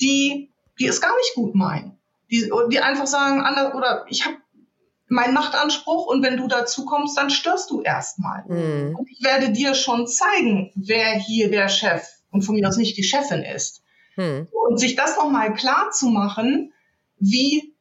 die, 0.00 0.52
die 0.78 0.86
es 0.86 1.00
gar 1.00 1.16
nicht 1.16 1.34
gut 1.34 1.54
meinen. 1.54 1.98
Die, 2.30 2.50
die 2.70 2.80
einfach 2.80 3.06
sagen, 3.06 3.40
oder 3.74 4.04
ich 4.08 4.26
habe 4.26 4.36
meinen 5.08 5.34
Machtanspruch 5.34 6.06
und 6.06 6.22
wenn 6.22 6.36
du 6.36 6.48
dazu 6.48 6.84
kommst, 6.84 7.16
dann 7.16 7.30
störst 7.30 7.70
du 7.70 7.80
erstmal. 7.80 8.44
Mhm. 8.46 8.96
Und 8.96 9.08
ich 9.10 9.22
werde 9.24 9.52
dir 9.52 9.74
schon 9.74 10.06
zeigen, 10.06 10.72
wer 10.74 11.14
hier 11.14 11.50
der 11.50 11.68
Chef 11.68 12.06
und 12.30 12.42
von 12.42 12.56
mir 12.56 12.68
aus 12.68 12.76
nicht 12.76 12.96
die 12.96 13.04
Chefin 13.04 13.42
ist. 13.42 13.82
Mhm. 14.16 14.48
Und 14.50 14.78
sich 14.78 14.96
das 14.96 15.16
nochmal 15.16 15.54
klar 15.54 15.90
zu 15.92 16.08
machen, 16.08 16.72
wie 17.18 17.74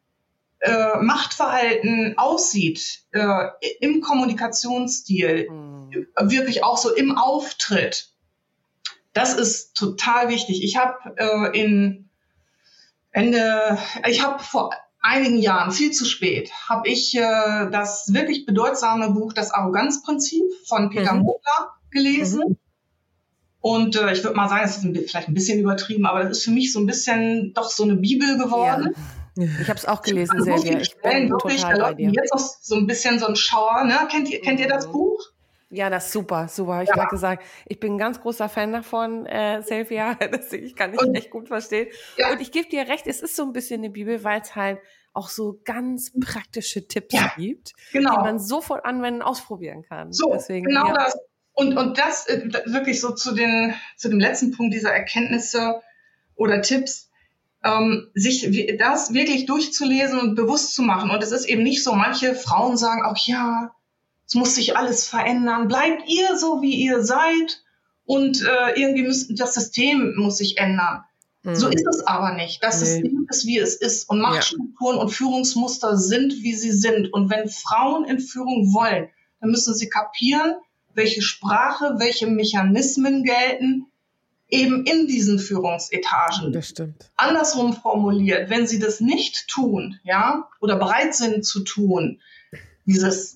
äh, 0.59 0.97
Machtverhalten 1.01 2.17
aussieht 2.17 3.03
äh, 3.11 3.47
im 3.81 4.01
Kommunikationsstil, 4.01 5.49
mhm. 5.49 6.05
wirklich 6.29 6.63
auch 6.63 6.77
so 6.77 6.93
im 6.93 7.17
Auftritt, 7.17 8.14
das 9.15 9.33
ist 9.33 9.75
total 9.75 10.29
wichtig. 10.29 10.61
Ich 10.61 10.75
habe 10.75 10.93
äh, 11.15 11.59
in 11.59 12.09
Ende, 13.11 13.79
ich 14.07 14.21
habe 14.21 14.43
vor 14.43 14.71
einigen 15.01 15.37
Jahren, 15.37 15.71
viel 15.71 15.91
zu 15.91 16.03
spät, 16.03 16.51
habe 16.67 16.89
ich 16.89 17.15
äh, 17.15 17.69
das 17.71 18.13
wirklich 18.13 18.45
bedeutsame 18.45 19.11
Buch 19.11 19.31
Das 19.31 19.51
Arroganzprinzip 19.51 20.43
von 20.67 20.89
Peter 20.89 21.13
mhm. 21.13 21.21
Mogler 21.21 21.75
gelesen. 21.91 22.43
Mhm. 22.49 22.57
Und 23.61 23.95
äh, 23.95 24.11
ich 24.11 24.23
würde 24.23 24.35
mal 24.35 24.49
sagen, 24.49 24.65
es 24.65 24.77
ist 24.77 24.83
ein, 24.83 24.93
vielleicht 24.93 25.29
ein 25.29 25.33
bisschen 25.33 25.59
übertrieben, 25.59 26.05
aber 26.05 26.23
das 26.23 26.39
ist 26.39 26.43
für 26.43 26.51
mich 26.51 26.73
so 26.73 26.79
ein 26.79 26.85
bisschen 26.85 27.53
doch 27.53 27.69
so 27.71 27.83
eine 27.83 27.95
Bibel 27.95 28.37
geworden. 28.37 28.93
Ja. 29.37 29.47
Ich 29.61 29.69
habe 29.69 29.79
es 29.79 29.85
auch 29.85 30.01
gelesen, 30.01 30.43
sehr 30.43 30.57
sehr. 30.57 30.81
Ich 30.81 30.95
bin 30.97 31.29
wirklich, 31.29 31.61
total 31.61 31.79
bei 31.79 31.93
dir. 31.93 32.11
Jetzt 32.11 32.33
noch 32.33 32.39
so 32.39 32.75
ein 32.75 32.85
bisschen 32.85 33.19
so 33.19 33.27
ein 33.27 33.35
Schauer. 33.37 33.85
Ne? 33.85 33.95
Kennt, 34.11 34.29
ihr, 34.29 34.41
kennt 34.41 34.59
ihr 34.59 34.67
das 34.67 34.87
mhm. 34.87 34.91
Buch? 34.91 35.34
Ja, 35.75 35.89
das 35.89 36.05
ist 36.05 36.13
super, 36.13 36.47
super. 36.47 36.81
Ich 36.83 36.89
ja. 36.89 36.95
gerade 36.95 37.09
gesagt, 37.09 37.43
ich 37.65 37.79
bin 37.79 37.95
ein 37.95 37.97
ganz 37.97 38.21
großer 38.21 38.47
Fan 38.47 38.71
davon, 38.71 39.25
äh, 39.25 39.61
Selfia. 39.61 40.17
ich 40.51 40.75
kann 40.75 40.91
dich 40.91 41.01
und, 41.01 41.15
echt 41.15 41.29
gut 41.29 41.49
verstehen. 41.49 41.87
Ja. 42.17 42.31
Und 42.31 42.41
ich 42.41 42.51
gebe 42.51 42.69
dir 42.69 42.87
recht, 42.87 43.07
es 43.07 43.21
ist 43.21 43.35
so 43.35 43.43
ein 43.43 43.51
bisschen 43.51 43.81
eine 43.81 43.89
Bibel, 43.89 44.23
weil 44.23 44.41
es 44.41 44.55
halt 44.55 44.79
auch 45.13 45.29
so 45.29 45.59
ganz 45.63 46.11
praktische 46.19 46.87
Tipps 46.87 47.13
ja, 47.13 47.31
gibt, 47.37 47.73
genau. 47.91 48.11
die 48.11 48.17
man 48.17 48.39
sofort 48.39 48.85
anwenden, 48.85 49.21
ausprobieren 49.21 49.83
kann. 49.83 50.11
So, 50.11 50.31
Deswegen, 50.33 50.65
genau 50.65 50.87
ja. 50.87 50.93
das. 50.93 51.17
und, 51.53 51.77
und 51.77 51.97
das 51.97 52.27
äh, 52.27 52.49
wirklich 52.65 52.99
so 53.01 53.13
zu, 53.13 53.33
den, 53.33 53.73
zu 53.97 54.09
dem 54.09 54.19
letzten 54.19 54.51
Punkt 54.51 54.73
dieser 54.73 54.91
Erkenntnisse 54.91 55.81
oder 56.35 56.61
Tipps, 56.61 57.09
ähm, 57.63 58.09
sich 58.13 58.77
das 58.77 59.13
wirklich 59.13 59.45
durchzulesen 59.45 60.19
und 60.19 60.35
bewusst 60.35 60.75
zu 60.75 60.83
machen. 60.83 61.09
Und 61.09 61.23
es 61.23 61.31
ist 61.31 61.45
eben 61.45 61.63
nicht 61.63 61.83
so, 61.83 61.93
manche 61.93 62.35
Frauen 62.35 62.77
sagen 62.77 63.03
auch, 63.03 63.17
ja, 63.25 63.73
es 64.27 64.33
muss 64.33 64.55
sich 64.55 64.75
alles 64.77 65.07
verändern, 65.07 65.67
bleibt 65.67 66.07
ihr 66.07 66.37
so, 66.37 66.61
wie 66.61 66.75
ihr 66.75 67.03
seid 67.03 67.63
und 68.05 68.41
äh, 68.41 68.79
irgendwie 68.79 69.07
muss, 69.07 69.27
das 69.29 69.53
System 69.53 70.15
muss 70.17 70.37
sich 70.37 70.57
ändern. 70.57 71.03
Mhm. 71.43 71.55
So 71.55 71.69
ist 71.69 71.85
es 71.87 72.05
aber 72.07 72.33
nicht. 72.33 72.63
Das 72.63 72.81
nee. 72.81 72.87
System 72.87 73.27
ist, 73.29 73.45
wie 73.45 73.59
es 73.59 73.75
ist 73.75 74.09
und 74.09 74.19
Machtstrukturen 74.19 74.97
ja. 74.97 75.01
und 75.03 75.09
Führungsmuster 75.09 75.97
sind, 75.97 76.33
wie 76.41 76.55
sie 76.55 76.71
sind. 76.71 77.13
Und 77.13 77.29
wenn 77.29 77.49
Frauen 77.49 78.05
in 78.05 78.19
Führung 78.19 78.73
wollen, 78.73 79.09
dann 79.39 79.51
müssen 79.51 79.75
sie 79.75 79.89
kapieren, 79.89 80.55
welche 80.93 81.21
Sprache, 81.21 81.95
welche 81.97 82.27
Mechanismen 82.27 83.23
gelten, 83.23 83.85
eben 84.49 84.85
in 84.85 85.07
diesen 85.07 85.39
Führungsetagen. 85.39 86.51
Das 86.51 86.69
stimmt. 86.69 87.11
Andersrum 87.15 87.73
formuliert, 87.73 88.49
wenn 88.49 88.67
sie 88.67 88.79
das 88.79 89.01
nicht 89.01 89.47
tun, 89.47 89.99
ja, 90.03 90.47
oder 90.61 90.77
bereit 90.77 91.15
sind 91.15 91.45
zu 91.45 91.61
tun, 91.61 92.21
dieses 92.85 93.34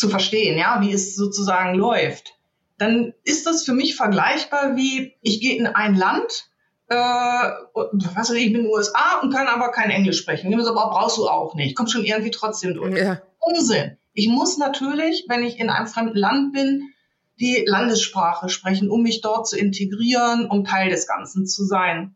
zu 0.00 0.08
verstehen, 0.08 0.58
ja, 0.58 0.80
wie 0.80 0.92
es 0.92 1.14
sozusagen 1.14 1.74
läuft, 1.74 2.34
dann 2.78 3.12
ist 3.24 3.46
das 3.46 3.64
für 3.64 3.72
mich 3.72 3.94
vergleichbar 3.94 4.74
wie, 4.74 5.14
ich 5.20 5.40
gehe 5.40 5.56
in 5.56 5.66
ein 5.66 5.94
Land, 5.94 6.50
äh, 6.88 6.96
was 6.96 8.30
weiß 8.30 8.30
ich, 8.30 8.46
ich 8.46 8.52
bin 8.52 8.62
in 8.62 8.66
den 8.66 8.72
USA 8.72 9.20
und 9.22 9.32
kann 9.32 9.46
aber 9.46 9.70
kein 9.70 9.90
Englisch 9.90 10.18
sprechen. 10.18 10.50
Das 10.50 10.66
aber 10.66 10.90
brauchst 10.90 11.18
du 11.18 11.28
auch 11.28 11.54
nicht. 11.54 11.76
Kommt 11.76 11.90
schon 11.90 12.04
irgendwie 12.04 12.30
trotzdem 12.30 12.74
durch. 12.74 12.98
Ja. 12.98 13.20
Unsinn. 13.38 13.96
Ich 14.12 14.28
muss 14.28 14.58
natürlich, 14.58 15.26
wenn 15.28 15.44
ich 15.44 15.60
in 15.60 15.70
einem 15.70 15.86
fremden 15.86 16.16
Land 16.16 16.52
bin, 16.52 16.90
die 17.38 17.64
Landessprache 17.66 18.48
sprechen, 18.48 18.90
um 18.90 19.02
mich 19.02 19.20
dort 19.20 19.46
zu 19.46 19.56
integrieren, 19.56 20.46
um 20.46 20.64
Teil 20.64 20.90
des 20.90 21.06
Ganzen 21.06 21.46
zu 21.46 21.64
sein. 21.64 22.14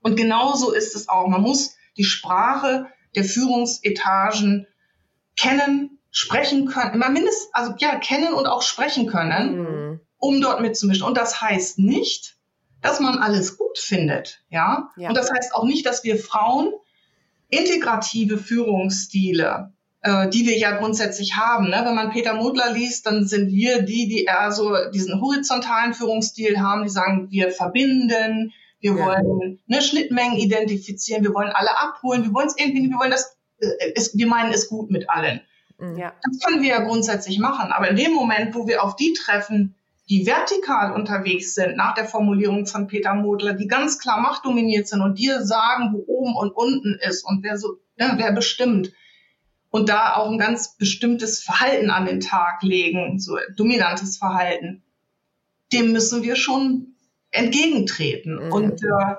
Und 0.00 0.16
genauso 0.16 0.72
ist 0.72 0.96
es 0.96 1.08
auch. 1.08 1.28
Man 1.28 1.42
muss 1.42 1.76
die 1.96 2.04
Sprache 2.04 2.86
der 3.14 3.24
Führungsetagen 3.24 4.66
kennen, 5.36 5.97
sprechen 6.10 6.66
können, 6.66 6.94
immer 6.94 7.10
mindestens, 7.10 7.50
also 7.52 7.74
ja, 7.78 7.96
kennen 7.98 8.32
und 8.32 8.46
auch 8.46 8.62
sprechen 8.62 9.06
können, 9.06 9.58
mhm. 9.58 10.00
um 10.18 10.40
dort 10.40 10.60
mitzumischen. 10.60 11.04
Und 11.04 11.16
das 11.16 11.40
heißt 11.40 11.78
nicht, 11.78 12.36
dass 12.80 13.00
man 13.00 13.18
alles 13.18 13.58
gut 13.58 13.78
findet, 13.78 14.42
ja? 14.48 14.90
ja. 14.96 15.08
Und 15.08 15.16
das 15.16 15.30
heißt 15.30 15.54
auch 15.54 15.64
nicht, 15.64 15.84
dass 15.84 16.04
wir 16.04 16.18
Frauen 16.18 16.72
integrative 17.48 18.38
Führungsstile 18.38 19.72
äh, 20.02 20.28
die 20.28 20.46
wir 20.46 20.56
ja 20.56 20.76
grundsätzlich 20.76 21.36
haben. 21.36 21.70
Ne? 21.70 21.82
Wenn 21.84 21.94
man 21.94 22.10
Peter 22.10 22.34
Mudler 22.34 22.72
liest, 22.72 23.06
dann 23.06 23.26
sind 23.26 23.50
wir 23.50 23.82
die, 23.82 24.08
die 24.08 24.24
eher 24.24 24.52
so 24.52 24.72
diesen 24.94 25.20
horizontalen 25.20 25.92
Führungsstil 25.92 26.60
haben, 26.60 26.84
die 26.84 26.88
sagen, 26.88 27.30
wir 27.30 27.50
verbinden, 27.50 28.52
wir 28.80 28.92
ja. 28.92 29.04
wollen 29.04 29.58
ne, 29.66 29.82
Schnittmengen 29.82 30.38
identifizieren, 30.38 31.24
wir 31.24 31.34
wollen 31.34 31.50
alle 31.50 31.76
abholen, 31.78 32.22
wir 32.22 32.32
wollen 32.32 32.46
es 32.46 32.56
irgendwie, 32.56 32.88
wir 32.88 32.98
wollen 32.98 33.10
das, 33.10 33.36
äh, 33.58 33.92
es, 33.96 34.16
wir 34.16 34.26
meinen 34.28 34.52
es 34.52 34.68
gut 34.68 34.90
mit 34.90 35.10
allen. 35.10 35.40
Mhm. 35.78 35.96
Ja. 35.96 36.12
Das 36.22 36.40
können 36.40 36.62
wir 36.62 36.68
ja 36.68 36.80
grundsätzlich 36.80 37.38
machen. 37.38 37.72
Aber 37.72 37.88
in 37.88 37.96
dem 37.96 38.12
Moment, 38.12 38.54
wo 38.54 38.66
wir 38.66 38.82
auf 38.82 38.96
die 38.96 39.12
treffen, 39.12 39.74
die 40.08 40.26
vertikal 40.26 40.92
unterwegs 40.92 41.54
sind, 41.54 41.76
nach 41.76 41.94
der 41.94 42.06
Formulierung 42.06 42.66
von 42.66 42.86
Peter 42.86 43.14
Modler, 43.14 43.52
die 43.52 43.66
ganz 43.66 43.98
klar 43.98 44.20
machtdominiert 44.20 44.88
sind 44.88 45.02
und 45.02 45.18
dir 45.18 45.44
sagen, 45.44 45.92
wo 45.92 46.04
oben 46.06 46.34
und 46.34 46.50
unten 46.50 46.98
ist 47.00 47.24
und 47.24 47.42
wer 47.42 47.58
so, 47.58 47.78
ne, 47.98 48.14
wer 48.16 48.32
bestimmt, 48.32 48.92
und 49.70 49.88
da 49.90 50.14
auch 50.14 50.30
ein 50.30 50.38
ganz 50.38 50.76
bestimmtes 50.76 51.42
Verhalten 51.42 51.90
an 51.90 52.06
den 52.06 52.20
Tag 52.20 52.62
legen, 52.62 53.20
so 53.20 53.36
dominantes 53.54 54.16
Verhalten, 54.16 54.82
dem 55.72 55.92
müssen 55.92 56.22
wir 56.22 56.36
schon 56.36 56.94
entgegentreten. 57.30 58.46
Mhm. 58.46 58.52
Und, 58.52 58.82
äh, 58.82 59.14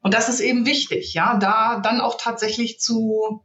und 0.00 0.14
das 0.14 0.30
ist 0.30 0.40
eben 0.40 0.64
wichtig, 0.64 1.12
ja, 1.12 1.36
da 1.36 1.80
dann 1.80 2.00
auch 2.00 2.16
tatsächlich 2.18 2.80
zu 2.80 3.44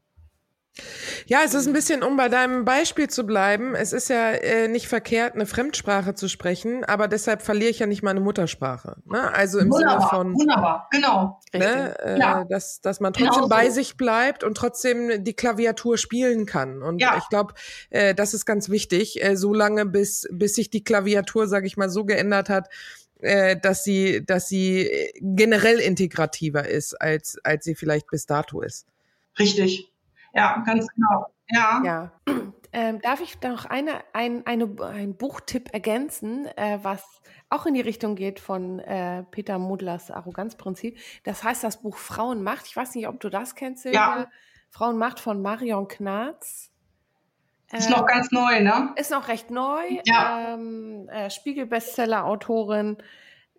ja, 1.27 1.39
es 1.43 1.53
ist 1.53 1.67
ein 1.67 1.73
bisschen, 1.73 2.03
um 2.03 2.15
bei 2.15 2.29
deinem 2.29 2.63
Beispiel 2.63 3.09
zu 3.09 3.25
bleiben, 3.25 3.75
es 3.75 3.91
ist 3.91 4.09
ja 4.09 4.31
äh, 4.31 4.69
nicht 4.69 4.87
verkehrt, 4.87 5.35
eine 5.35 5.45
Fremdsprache 5.45 6.15
zu 6.15 6.29
sprechen, 6.29 6.85
aber 6.85 7.09
deshalb 7.09 7.41
verliere 7.41 7.69
ich 7.69 7.79
ja 7.79 7.85
nicht 7.85 8.01
meine 8.01 8.21
Muttersprache. 8.21 8.95
Ne? 9.05 9.33
Also 9.33 9.59
im 9.59 9.69
wunderbar, 9.69 9.99
Sinne 9.99 10.09
von 10.09 10.33
wunderbar, 10.35 10.87
genau. 10.89 11.41
Ne, 11.53 11.99
äh, 11.99 12.19
ja. 12.19 12.45
dass, 12.45 12.79
dass 12.79 13.01
man 13.01 13.11
trotzdem 13.11 13.33
genau 13.33 13.47
bei 13.49 13.67
so. 13.67 13.75
sich 13.75 13.97
bleibt 13.97 14.45
und 14.45 14.55
trotzdem 14.55 15.23
die 15.25 15.33
Klaviatur 15.33 15.97
spielen 15.97 16.45
kann. 16.45 16.81
Und 16.81 17.01
ja. 17.01 17.17
ich 17.17 17.27
glaube, 17.27 17.55
äh, 17.89 18.15
das 18.15 18.33
ist 18.33 18.45
ganz 18.45 18.69
wichtig, 18.69 19.21
äh, 19.21 19.35
so 19.35 19.53
lange 19.53 19.85
bis, 19.85 20.29
bis 20.31 20.55
sich 20.55 20.69
die 20.69 20.83
Klaviatur, 20.83 21.47
sage 21.47 21.67
ich 21.67 21.75
mal, 21.75 21.89
so 21.89 22.05
geändert 22.05 22.47
hat, 22.47 22.69
äh, 23.19 23.57
dass 23.57 23.83
sie, 23.83 24.25
dass 24.25 24.47
sie 24.47 25.11
generell 25.19 25.79
integrativer 25.79 26.69
ist, 26.69 26.93
als, 27.01 27.37
als 27.43 27.65
sie 27.65 27.75
vielleicht 27.75 28.07
bis 28.07 28.25
dato 28.27 28.61
ist. 28.61 28.85
Richtig. 29.37 29.91
Ja, 30.37 30.63
ganz 30.65 30.87
genau. 30.93 31.27
Ja. 31.49 31.81
ja. 31.83 32.11
Ähm, 32.73 32.99
darf 33.01 33.21
ich 33.21 33.41
noch 33.41 33.63
eine, 33.63 34.03
ein, 34.11 34.45
eine, 34.45 34.69
einen 34.81 35.15
Buchtipp 35.15 35.73
ergänzen, 35.73 36.47
äh, 36.57 36.79
was 36.81 37.01
auch 37.49 37.65
in 37.65 37.73
die 37.73 37.81
Richtung 37.81 38.15
geht 38.15 38.41
von 38.41 38.79
äh, 38.79 39.23
Peter 39.31 39.57
Mudlers 39.57 40.11
Arroganzprinzip? 40.11 40.97
Das 41.23 41.45
heißt 41.45 41.63
das 41.63 41.81
Buch 41.81 41.95
Frauenmacht. 41.95 42.67
Ich 42.67 42.75
weiß 42.75 42.93
nicht, 42.95 43.07
ob 43.07 43.21
du 43.21 43.29
das 43.29 43.55
kennst, 43.55 43.83
Silvia. 43.83 44.19
Ja. 44.19 44.27
Frauenmacht 44.69 45.21
von 45.21 45.41
Marion 45.41 45.87
Knarz. 45.87 46.71
Ist 47.71 47.89
noch 47.89 48.05
ganz 48.05 48.31
neu, 48.31 48.59
ne? 48.59 48.93
Ist 48.97 49.11
noch 49.11 49.29
recht 49.29 49.49
neu. 49.49 49.81
Ja. 50.03 50.53
Ähm, 50.53 51.07
äh, 51.09 51.29
Spiegel-Bestseller-Autorin. 51.29 52.97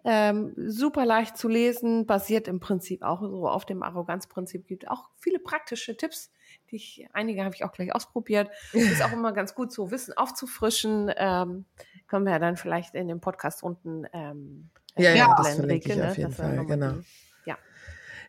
Ähm, 0.04 0.54
super 0.56 1.04
leicht 1.04 1.36
zu 1.36 1.48
lesen, 1.48 2.06
basiert 2.06 2.46
im 2.46 2.60
Prinzip 2.60 3.02
auch 3.02 3.20
so 3.20 3.48
auf 3.48 3.66
dem 3.66 3.82
Arroganzprinzip, 3.82 4.66
gibt 4.66 4.88
auch 4.88 5.08
viele 5.18 5.38
praktische 5.38 5.96
Tipps, 5.96 6.30
die 6.70 6.76
ich, 6.76 7.08
einige 7.12 7.44
habe 7.44 7.54
ich 7.54 7.64
auch 7.64 7.72
gleich 7.72 7.94
ausprobiert. 7.94 8.50
Ist 8.72 9.02
auch 9.02 9.12
immer 9.12 9.32
ganz 9.32 9.54
gut, 9.54 9.72
so 9.72 9.90
Wissen 9.90 10.16
aufzufrischen. 10.16 11.12
Ähm, 11.16 11.64
können 12.06 12.24
wir 12.24 12.32
ja 12.32 12.38
dann 12.38 12.56
vielleicht 12.56 12.94
in 12.94 13.08
dem 13.08 13.20
Podcast 13.20 13.62
unten 13.62 14.06
ähm, 14.12 14.70
ja, 14.96 15.14
ja, 15.14 15.34
das 15.36 15.54
verlinke 15.54 15.90
ich 15.90 15.96
ne? 15.96 16.08
auf 16.08 16.18
jeden 16.18 16.32
Fall, 16.32 16.66
genau. 16.66 16.94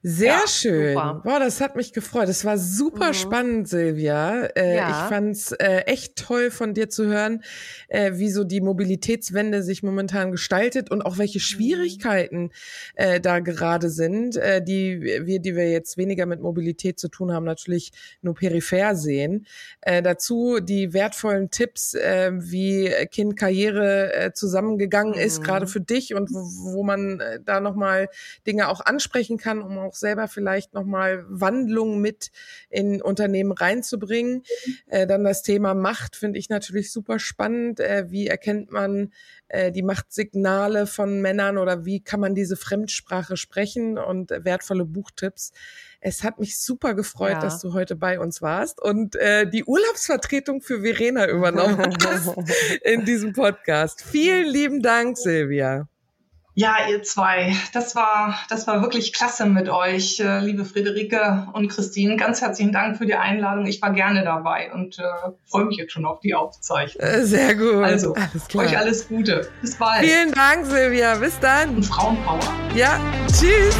Sehr 0.01 0.31
ja, 0.31 0.47
schön. 0.47 0.93
Super. 0.93 1.21
Boah, 1.25 1.39
das 1.39 1.59
hat 1.59 1.75
mich 1.75 1.91
gefreut. 1.91 2.29
Das 2.29 2.45
war 2.45 2.57
super 2.57 3.09
mhm. 3.09 3.13
spannend, 3.13 3.67
Silvia. 3.67 4.45
Äh, 4.55 4.77
ja. 4.77 4.89
Ich 4.89 5.09
fand's 5.09 5.51
äh, 5.51 5.81
echt 5.87 6.15
toll 6.15 6.51
von 6.51 6.73
dir 6.73 6.89
zu 6.89 7.07
hören, 7.07 7.43
äh, 7.89 8.13
wie 8.13 8.29
so 8.29 8.45
die 8.45 8.61
Mobilitätswende 8.61 9.61
sich 9.61 9.83
momentan 9.83 10.31
gestaltet 10.31 10.89
und 10.89 11.01
auch 11.01 11.17
welche 11.17 11.39
mhm. 11.39 11.43
Schwierigkeiten 11.43 12.51
äh, 12.95 13.19
da 13.19 13.39
gerade 13.39 13.89
sind, 13.89 14.37
äh, 14.37 14.63
die 14.63 15.01
wir, 15.01 15.39
die 15.39 15.55
wir 15.57 15.69
jetzt 15.69 15.97
weniger 15.97 16.25
mit 16.25 16.39
Mobilität 16.39 16.97
zu 16.97 17.09
tun 17.09 17.33
haben, 17.33 17.45
natürlich 17.45 17.91
nur 18.21 18.35
peripher 18.35 18.95
sehen. 18.95 19.47
Äh, 19.81 20.01
dazu 20.01 20.61
die 20.61 20.93
wertvollen 20.93 21.51
Tipps, 21.51 21.93
äh, 21.93 22.31
wie 22.33 22.89
Kind-Karriere 23.11 24.13
äh, 24.13 24.31
zusammengegangen 24.31 25.15
mhm. 25.15 25.19
ist, 25.19 25.43
gerade 25.43 25.67
für 25.67 25.81
dich 25.81 26.13
und 26.13 26.31
wo, 26.31 26.75
wo 26.75 26.83
man 26.83 27.19
äh, 27.19 27.39
da 27.43 27.59
nochmal 27.59 28.07
Dinge 28.47 28.69
auch 28.69 28.79
ansprechen 28.79 29.37
kann, 29.37 29.61
um 29.61 29.88
auch 29.89 29.95
selber 29.95 30.27
vielleicht 30.27 30.73
nochmal 30.73 31.25
Wandlung 31.27 31.99
mit 31.99 32.31
in 32.69 33.01
Unternehmen 33.01 33.51
reinzubringen. 33.51 34.43
Äh, 34.87 35.07
dann 35.07 35.23
das 35.23 35.41
Thema 35.41 35.73
Macht 35.73 36.15
finde 36.15 36.37
ich 36.37 36.49
natürlich 36.49 36.91
super 36.91 37.19
spannend. 37.19 37.79
Äh, 37.79 38.05
wie 38.09 38.27
erkennt 38.27 38.71
man 38.71 39.11
äh, 39.47 39.71
die 39.71 39.81
Machtsignale 39.81 40.85
von 40.85 41.21
Männern 41.21 41.57
oder 41.57 41.85
wie 41.85 42.01
kann 42.03 42.19
man 42.19 42.35
diese 42.35 42.55
Fremdsprache 42.55 43.35
sprechen 43.35 43.97
und 43.97 44.29
wertvolle 44.29 44.85
Buchtipps. 44.85 45.51
Es 46.01 46.23
hat 46.23 46.39
mich 46.39 46.59
super 46.59 46.93
gefreut, 46.93 47.33
ja. 47.33 47.39
dass 47.41 47.59
du 47.59 47.73
heute 47.73 47.95
bei 47.95 48.19
uns 48.19 48.41
warst 48.41 48.81
und 48.81 49.15
äh, 49.15 49.49
die 49.49 49.65
Urlaubsvertretung 49.65 50.61
für 50.61 50.81
Verena 50.81 51.27
übernommen 51.27 51.97
hast 52.05 52.35
in 52.83 53.05
diesem 53.05 53.33
Podcast. 53.33 54.01
Vielen 54.03 54.47
lieben 54.47 54.81
Dank, 54.81 55.17
Silvia. 55.17 55.89
Ja, 56.59 56.75
ihr 56.89 57.03
zwei, 57.03 57.55
das 57.71 57.95
war, 57.95 58.37
das 58.49 58.67
war 58.67 58.81
wirklich 58.81 59.13
klasse 59.13 59.45
mit 59.45 59.69
euch, 59.69 60.19
äh, 60.19 60.39
liebe 60.41 60.65
Friederike 60.65 61.47
und 61.53 61.69
Christine. 61.69 62.17
Ganz 62.17 62.41
herzlichen 62.41 62.73
Dank 62.73 62.97
für 62.97 63.05
die 63.05 63.15
Einladung. 63.15 63.65
Ich 63.65 63.81
war 63.81 63.93
gerne 63.93 64.25
dabei 64.25 64.69
und 64.73 64.99
äh, 64.99 65.03
freue 65.45 65.63
mich 65.63 65.77
jetzt 65.77 65.93
schon 65.93 66.05
auf 66.05 66.19
die 66.19 66.35
Aufzeichnung. 66.35 67.01
Äh, 67.01 67.23
sehr 67.23 67.55
gut. 67.55 67.81
Also, 67.81 68.13
alles 68.13 68.49
klar. 68.49 68.65
euch 68.65 68.77
alles 68.77 69.07
Gute. 69.07 69.47
Bis 69.61 69.77
bald. 69.77 70.03
Vielen 70.03 70.33
Dank, 70.33 70.65
Silvia. 70.65 71.15
Bis 71.15 71.39
dann. 71.39 71.77
Und 71.77 71.83
Frauenpower. 71.85 72.53
Ja, 72.75 72.99
tschüss. 73.27 73.77